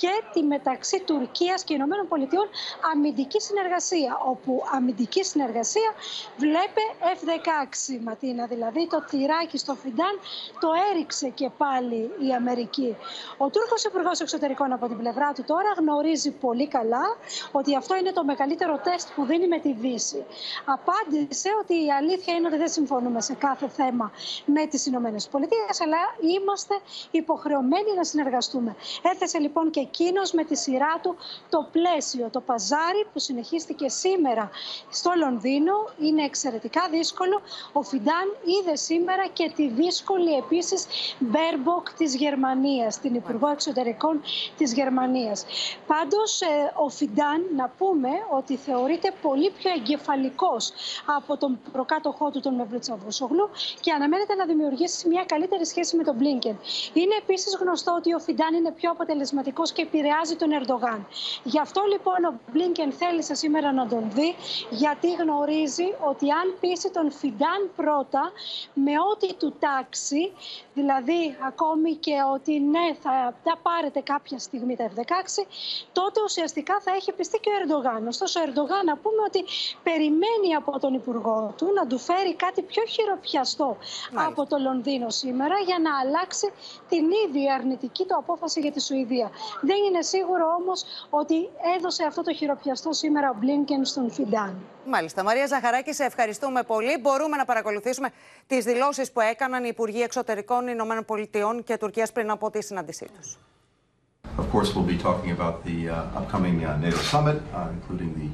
[0.00, 2.46] και τη μεταξύ Τουρκίας και Ηνωμένων Πολιτειών
[2.92, 4.18] αμυντική συνεργασία.
[4.24, 5.90] Όπου αμυντική συνεργασία
[6.36, 6.82] βλέπε
[7.16, 8.46] F-16 Ματίνα.
[8.46, 10.14] Δηλαδή το τυράκι στο Φιντάν
[10.60, 12.96] το έριξε και πάλι η Αμερική.
[13.36, 17.06] Ο Τούρκος Υπουργός Εξωτερικών από την πλευρά του τώρα γνωρίζει πολύ καλά
[17.52, 20.24] ότι αυτό είναι το μεγαλύτερο τεστ που δίνει με τη Δύση.
[20.64, 24.12] Απάντησε ότι η αλήθεια είναι ότι δεν συμφωνούμε σε κάθε θέμα
[24.44, 25.98] με τις Ηνωμένες Πολιτείες, αλλά
[26.34, 26.74] είμαστε
[27.10, 28.76] υποχρεωμένοι να συνεργαστούμε.
[29.02, 31.16] Έθεσε λοιπόν και εκείνος με τη σειρά του
[31.48, 34.50] το πλαίσιο, το παζάρι που συνεχίστηκε σήμερα
[34.90, 35.74] στο Λονδίνο.
[35.98, 37.40] Είναι εξαιρετικά δύσκολο.
[37.72, 40.86] Ο Φιντάν είδε σήμερα και τη δύσκολη επίσης
[41.18, 44.20] Μπέρμποκ της Γερμανίας, την Υπουργό Εξωτερικών
[44.56, 45.44] της Γερμανίας.
[45.86, 50.72] Πάντως, ε, ο Φιντάν, να πούμε ότι θεωρείται πολύ πιο εγκεφαλικός
[51.16, 56.14] από τον προκάτοχό του, τον Μευλουτσαβούσογλου, και αναμένεται να δημιουργήσει μια καλύτερη σχέση με τον
[56.14, 56.58] Μπλίνκεν.
[56.92, 61.06] Είναι επίσης γνωστό ότι ο Φιντάν είναι πιο αποτελεσματικός και επηρεάζει τον Ερντογάν.
[61.42, 64.34] Γι' αυτό λοιπόν ο Μπλίνκεν θέλησε σήμερα να τον δει,
[64.70, 68.32] γιατί γνωρίζει ότι αν πείσει τον Φιντάν πρώτα
[68.74, 70.32] με ό,τι του τάξει,
[70.74, 75.02] δηλαδή ακόμη και ότι ναι, θα τα πάρετε κάποια στιγμή τα F-16,
[75.92, 78.06] τότε ουσιαστικά θα έχει πιστεί και ο Ερντογάν.
[78.06, 79.44] Ωστόσο, ο Ερντογάν να πούμε ότι
[79.82, 83.76] περιμένει από τον Υπουργό του να του φέρει κάτι πιο χειροπιαστό
[84.14, 86.46] από το Λονδίνο σήμερα για να αλλάξει
[86.88, 89.30] την ίδια αρνητική του απόφαση για τη Σουηδία.
[89.68, 94.56] Δεν είναι σίγουρο όμως ότι έδωσε αυτό το χειροπιαστό σήμερα ο Μπλίνκεν στον Φιντάν.
[94.86, 95.22] Μάλιστα.
[95.22, 96.98] Μαρία Ζαχαράκη, σε ευχαριστούμε πολύ.
[97.00, 98.08] Μπορούμε να παρακολουθήσουμε
[98.46, 103.06] τις δηλώσεις που έκαναν οι Υπουργοί Εξωτερικών Ηνωμένων Πολιτειών και Τουρκίας πριν από τη συνάντησή
[103.16, 103.38] τους.
[104.42, 108.28] Of course, we'll be talking about the uh, upcoming uh, NATO summit, uh, including the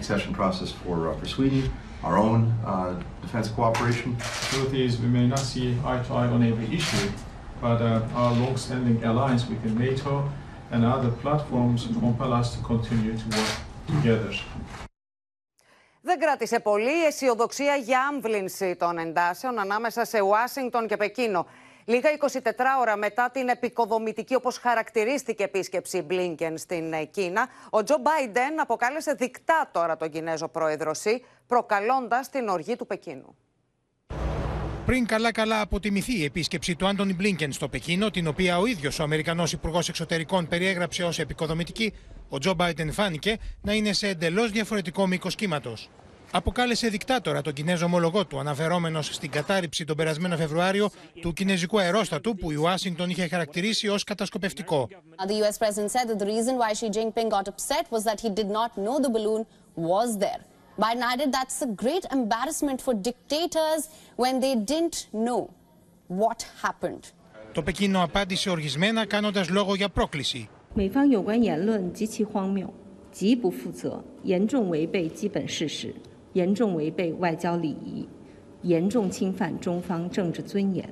[0.00, 1.62] accession process for, uh, for Sweden,
[2.06, 4.08] our own uh, defense cooperation.
[4.18, 7.06] The truth is, we may not see eye to eye on every issue,
[7.64, 10.12] but uh, our long-standing alliance within NATO
[10.72, 13.54] and other platforms compel us to continue to work
[13.86, 14.32] together.
[16.04, 21.46] Δεν κράτησε πολύ η αισιοδοξία για άμβλυνση των εντάσεων ανάμεσα σε Ουάσιγκτον και Πεκίνο.
[21.84, 22.38] Λίγα 24
[22.80, 29.96] ώρα μετά την επικοδομητική, όπως χαρακτηρίστηκε επίσκεψη Μπλίνκεν στην Κίνα, ο Τζο Μπάιντεν αποκάλεσε δικτάτορα
[29.96, 33.36] τον Κινέζο πρόεδρο Σι, προκαλώντας την οργή του Πεκίνου.
[34.86, 39.02] Πριν καλά-καλά αποτιμηθεί η επίσκεψη του Άντωνι Μπλίνκεν στο Πεκίνο, την οποία ο ίδιος ο
[39.02, 41.92] Αμερικανός Υπουργός Εξωτερικών περιέγραψε ως επικοδομητική,
[42.28, 45.88] ο Τζο Μπάιντεν φάνηκε να είναι σε εντελώς διαφορετικό μήκος κύματος.
[46.32, 52.36] Αποκάλεσε δικτάτορα τον Κινέζο ομολογό του, αναφερόμενος στην κατάρριψη τον περασμένο Φεβρουάριο του κινέζικου αερόστατου
[52.36, 54.88] που η Ουάσιγκτον είχε χαρακτηρίσει ως κατασκοπευτικό.
[55.26, 58.30] The US president said that the reason why Xi Jinping got upset was that he
[58.40, 60.51] did not know the balloon was there.
[60.77, 63.81] Biden added that's a great embarrassment for dictators
[64.15, 65.49] when they didn't know
[66.07, 67.03] what happened.
[67.53, 70.47] Το Πεκίνο απάντησε οργισμένα κάνοντας λόγο για πρόκληση.
[70.73, 72.71] 美方有关言论极其荒谬，
[73.11, 75.95] 极不负责，严重违背基本事实，
[76.33, 78.07] 严重违背外交礼仪，
[78.61, 80.87] 严重侵犯中方政治尊严。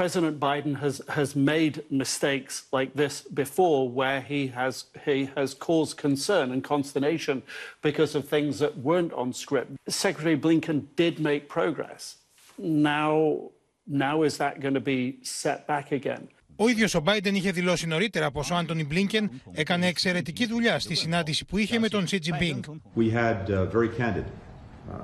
[0.00, 4.74] President Biden has, has made mistakes like this before where he has,
[5.04, 7.36] he has caused concern and consternation
[7.80, 9.70] because of things that weren't on script.
[9.86, 12.16] Secretary Blinken did make progress.
[12.58, 13.50] Now,
[13.86, 16.28] now is that going to be set back again?
[16.56, 20.94] Ο ίδιος ο Biden είχε δηλώσει νωρίτερα πως ο Άντωνι Μπλίνκεν έκανε εξαιρετική δουλειά στη
[20.94, 22.60] συνάντηση που είχε με τον Xi Jinping.
[22.96, 24.94] We had uh, very candid, uh,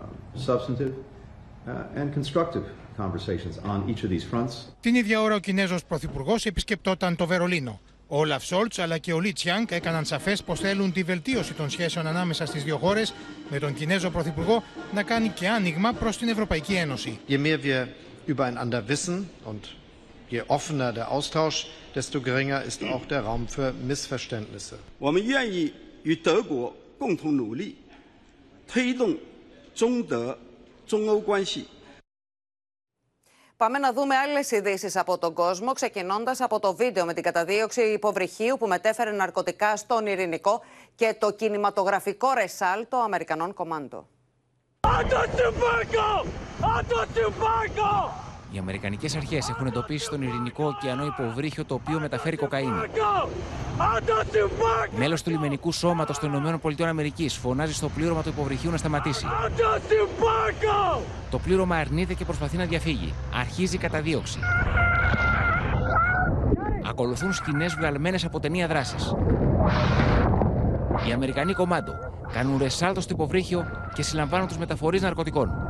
[0.47, 0.95] substantive,
[1.67, 2.65] uh, and constructive
[2.98, 4.54] conversations on each of these fronts.
[4.82, 7.80] Την ίδια ώρα ο Κινέζος Πρωθυπουργός επισκεπτόταν το Βερολίνο.
[8.08, 11.70] Ο Όλαφ Σόλτ αλλά και ο Λί Τσιάνγκ έκαναν σαφέ πω θέλουν τη βελτίωση των
[11.70, 13.02] σχέσεων ανάμεσα στι δύο χώρε,
[13.50, 14.64] με τον Κινέζο Πρωθυπουργό
[14.94, 17.20] να κάνει και άνοιγμα προ την Ευρωπαϊκή Ένωση.
[17.28, 17.88] Je mehr wir
[18.28, 19.62] übereinander wissen und
[20.30, 21.58] je offener der Austausch,
[21.96, 24.76] desto geringer ist auch der Raum für Missverständnisse.
[25.00, 25.74] 我们愿意
[26.04, 27.76] 与德国共同努力，
[28.68, 29.18] 推动
[29.74, 30.38] 中德、
[30.86, 31.66] 中欧关系
[33.61, 37.81] Πάμε να δούμε άλλες ειδήσεις από τον κόσμο, ξεκινώντας από το βίντεο με την καταδίωξη
[37.81, 40.63] υποβρυχίου που μετέφερε ναρκωτικά στον Ειρηνικό
[40.95, 44.07] και το κινηματογραφικό ρεσάλ των Αμερικανών Κομάντο.
[48.53, 52.71] Οι Αμερικανικές αρχές έχουν εντοπίσει στον Ειρηνικό ωκεανό υποβρύχιο το οποίο μεταφέρει κοκαίνη.
[54.97, 59.27] Μέλος του λιμενικού σώματος των ΗΠΑ φωνάζει στο πλήρωμα του υποβρυχίου να σταματήσει.
[61.31, 63.15] Το πλήρωμα αρνείται και προσπαθεί να διαφύγει.
[63.35, 64.39] Αρχίζει η καταδίωξη.
[66.89, 69.15] Ακολουθούν σκηνές βγαλμένες από ταινία δράσης.
[71.09, 71.93] Οι Αμερικανοί κομμάντο
[72.33, 75.70] κάνουν ρεσάλτο στο υποβρύχιο και συλλαμβάνουν τους μεταφορείς ναρκωτικών.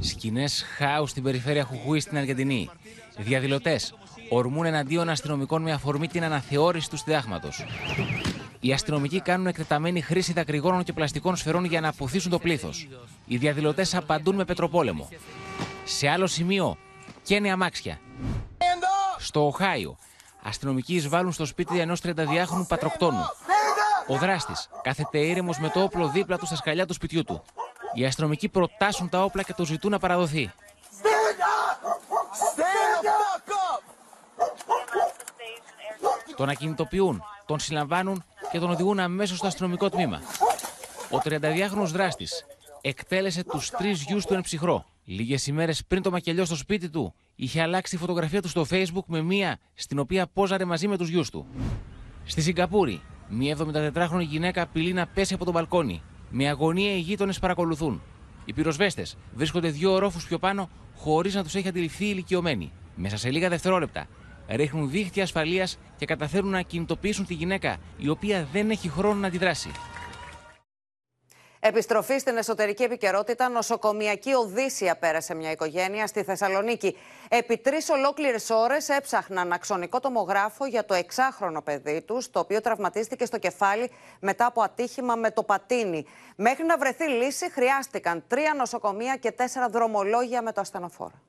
[0.00, 2.70] Σκηνές χάου στην περιφέρεια Χουχούη στην Αργεντινή.
[3.16, 3.94] Διαδηλωτές
[4.30, 7.64] ορμούν εναντίον αστυνομικών με αφορμή την αναθεώρηση του συντάγματος.
[8.60, 12.88] Οι αστυνομικοί κάνουν εκτεταμένη χρήση δακρυγόνων και πλαστικών σφαιρών για να αποθήσουν το πλήθος.
[13.26, 15.08] Οι διαδηλωτές απαντούν με πετροπόλεμο.
[15.84, 16.76] Σε άλλο σημείο,
[17.22, 18.00] καίνε αμάξια.
[19.18, 19.96] Στο Οχάιο,
[20.42, 23.24] αστυνομικοί εισβάλλουν στο σπίτι ενός 32χρονου πατροκτόνου.
[24.06, 27.42] Ο δράστης κάθεται ήρεμος με το όπλο δίπλα του στα σκαλιά του σπιτιού του.
[27.94, 30.52] Οι αστυνομικοί προτάσουν τα όπλα και το ζητούν να παραδοθεί.
[36.36, 40.20] Τον ακινητοποιούν, τον συλλαμβάνουν και τον οδηγούν αμέσως στο αστυνομικό τμήμα.
[41.10, 42.46] Ο 32χρονο δράστης
[42.80, 44.84] εκτέλεσε τους τρεις γιους του εν ψυχρό.
[45.04, 49.04] Λίγες ημέρες πριν το μακελιό στο σπίτι του, είχε αλλάξει τη φωτογραφία του στο Facebook
[49.06, 51.46] με μία στην οποία πόζαρε μαζί με τους γιους του.
[52.24, 56.02] Στη Σιγκαπούρη, μία 74χρονη γυναίκα απειλεί να πέσει από τον μπαλκόνι.
[56.30, 58.02] Με αγωνία οι γείτονες παρακολουθούν.
[58.44, 62.72] Οι πυροσβέστες βρίσκονται δύο ορόφους πιο πάνω, χωρίς να τους έχει αντιληφθεί η ηλικιωμένη.
[62.94, 64.06] Μέσα σε λίγα δευτερόλεπτα
[64.48, 69.26] ρίχνουν δίχτυα ασφαλείας και καταφέρουν να κινητοποιήσουν τη γυναίκα, η οποία δεν έχει χρόνο να
[69.26, 69.70] αντιδράσει.
[71.60, 76.96] Επιστροφή στην εσωτερική επικαιρότητα, νοσοκομιακή οδύσσια πέρασε μια οικογένεια στη Θεσσαλονίκη.
[77.28, 83.24] Επί τρεις ολόκληρες ώρες έψαχναν αξονικό τομογράφο για το εξάχρονο παιδί τους, το οποίο τραυματίστηκε
[83.24, 83.90] στο κεφάλι
[84.20, 86.06] μετά από ατύχημα με το πατίνι.
[86.36, 91.20] Μέχρι να βρεθεί λύση, χρειάστηκαν τρία νοσοκομεία και τέσσερα δρομολόγια με το ασθενοφόρο.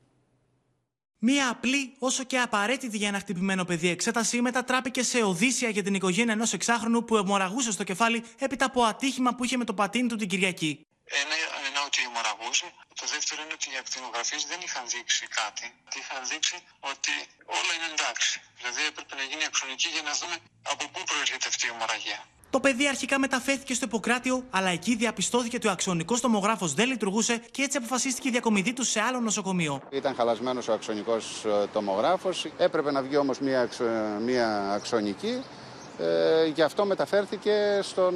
[1.22, 5.93] Μία απλή, όσο και απαραίτητη για ένα χτυπημένο παιδί εξέταση μετατράπηκε σε οδύσσια για την
[5.93, 10.07] οικογένεια ενός εξάχρονου που αιμορραγούσε στο κεφάλι έπειτα από ατύχημα που είχε με το πατίνι
[10.07, 10.72] του την Κυριακή.
[11.22, 11.36] Ένα
[11.67, 12.65] είναι ότι αιμορραγούσε.
[13.01, 15.65] Το δεύτερο είναι ότι οι ακτινογραφίε δεν είχαν δείξει κάτι.
[15.99, 16.55] Είχαν δείξει;
[16.91, 17.13] Ότι
[17.59, 18.36] όλα είναι εντάξει.
[18.59, 20.36] Δηλαδή έπρεπε να γίνει αξονική για να δούμε
[20.72, 22.20] από πού προέρχεται αυτή η αιμορραγία.
[22.52, 27.41] Το παιδί αρχικά μεταφέρθηκε στο Ιπποκράτιο, αλλά εκεί διαπιστώθηκε ότι ο αξονικό τομογράφος δεν λειτουργούσε
[27.52, 29.82] και έτσι αποφασίστηκε η διακομιδή του σε άλλο νοσοκομείο.
[29.89, 32.47] Ήταν χαλασμένος ο αξονικό ε, τομογράφος.
[32.58, 33.70] Έπρεπε να βγει όμως μία,
[34.26, 35.43] μία αξονική.
[36.00, 38.16] Ε, γι' αυτό μεταφέρθηκε στον,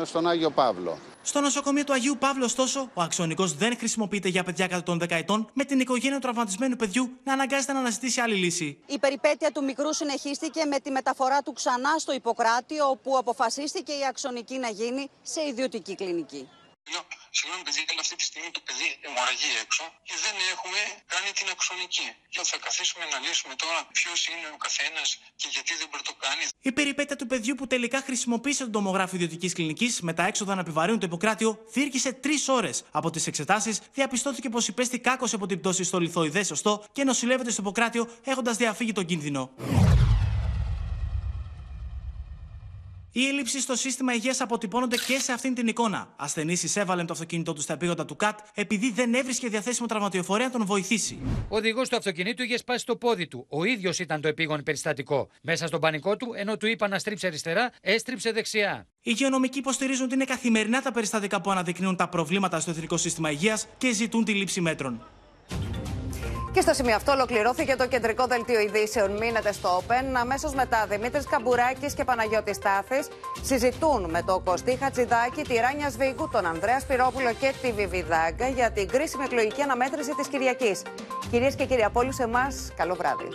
[0.00, 0.98] ε, στον Άγιο Παύλο.
[1.26, 5.10] Στο νοσοκομείο του Αγίου Παύλου, ωστόσο, ο αξονικό δεν χρησιμοποιείται για παιδιά κατά των 10
[5.10, 8.78] ετών, με την οικογένεια του τραυματισμένου παιδιού να αναγκάζεται να αναζητήσει άλλη λύση.
[8.86, 14.06] Η περιπέτεια του μικρού συνεχίστηκε με τη μεταφορά του ξανά στο Ιπποκράτιο, όπου αποφασίστηκε η
[14.08, 16.48] αξονική να γίνει σε ιδιωτική κλινική.
[17.26, 20.80] Λέω, συγγνώμη παιδιά, αλλά αυτή τη στιγμή το παιδί αιμορραγεί έξω και δεν έχουμε
[21.14, 22.08] κάνει την αξονική.
[22.34, 25.08] Λέω, θα καθίσουμε να λύσουμε τώρα ποιος είναι ο καθένας
[25.40, 26.44] και γιατί δεν μπορεί το κάνει.
[26.60, 30.60] Η περιπέτεια του παιδιού που τελικά χρησιμοποίησε τον τομογράφο ιδιωτικής κλινικής με τα έξοδα να
[30.60, 32.76] επιβαρύνουν το υποκράτιο διήρκησε τρεις ώρες.
[32.90, 37.50] Από τις εξετάσεις διαπιστώθηκε πως υπέστη κάκο από την πτώση στο λιθοειδέ σωστό και νοσηλεύεται
[37.50, 39.42] στο υποκράτιο έχοντας διαφύγει τον κίνδυνο.
[43.16, 46.08] Οι έλλειψει στο σύστημα υγείας αποτυπώνονται και σε αυτήν την εικόνα.
[46.16, 50.52] Ασθενής εισέβαλε το αυτοκίνητό του στα επίγοντα του ΚΑΤ επειδή δεν έβρισκε διαθέσιμο τραυματιοφορέα να
[50.52, 51.18] τον βοηθήσει.
[51.48, 53.46] Ο οδηγός του αυτοκινήτου είχε σπάσει το πόδι του.
[53.48, 55.28] Ο ίδιος ήταν το επίγον περιστατικό.
[55.42, 58.86] Μέσα στον πανικό του, ενώ του είπα να στρίψει αριστερά, έστριψε δεξιά.
[59.00, 63.30] Οι υγειονομικοί υποστηρίζουν ότι είναι καθημερινά τα περιστατικά που αναδεικνύουν τα προβλήματα στο εθνικό σύστημα
[63.30, 65.02] υγείας και ζητούν τη λήψη μέτρων.
[66.56, 69.16] Και στο σημείο αυτό ολοκληρώθηκε το κεντρικό δελτίο ειδήσεων.
[69.16, 70.04] Μείνετε στο Open.
[70.20, 72.98] Αμέσως μετά Δημήτρης Καμπουράκης και Παναγιώτης Στάθη
[73.42, 78.70] συζητούν με το Κωστή Χατζηδάκη, τη Ράνια Σβίγκου, τον Ανδρέα Σπυρόπουλο και τη Βιβιδάγκα για
[78.70, 80.82] την κρίσιμη εκλογική αναμέτρηση της Κυριακής.
[81.30, 83.28] Κυρίες και κύριοι, από όλους εμάς, καλό βράδυ.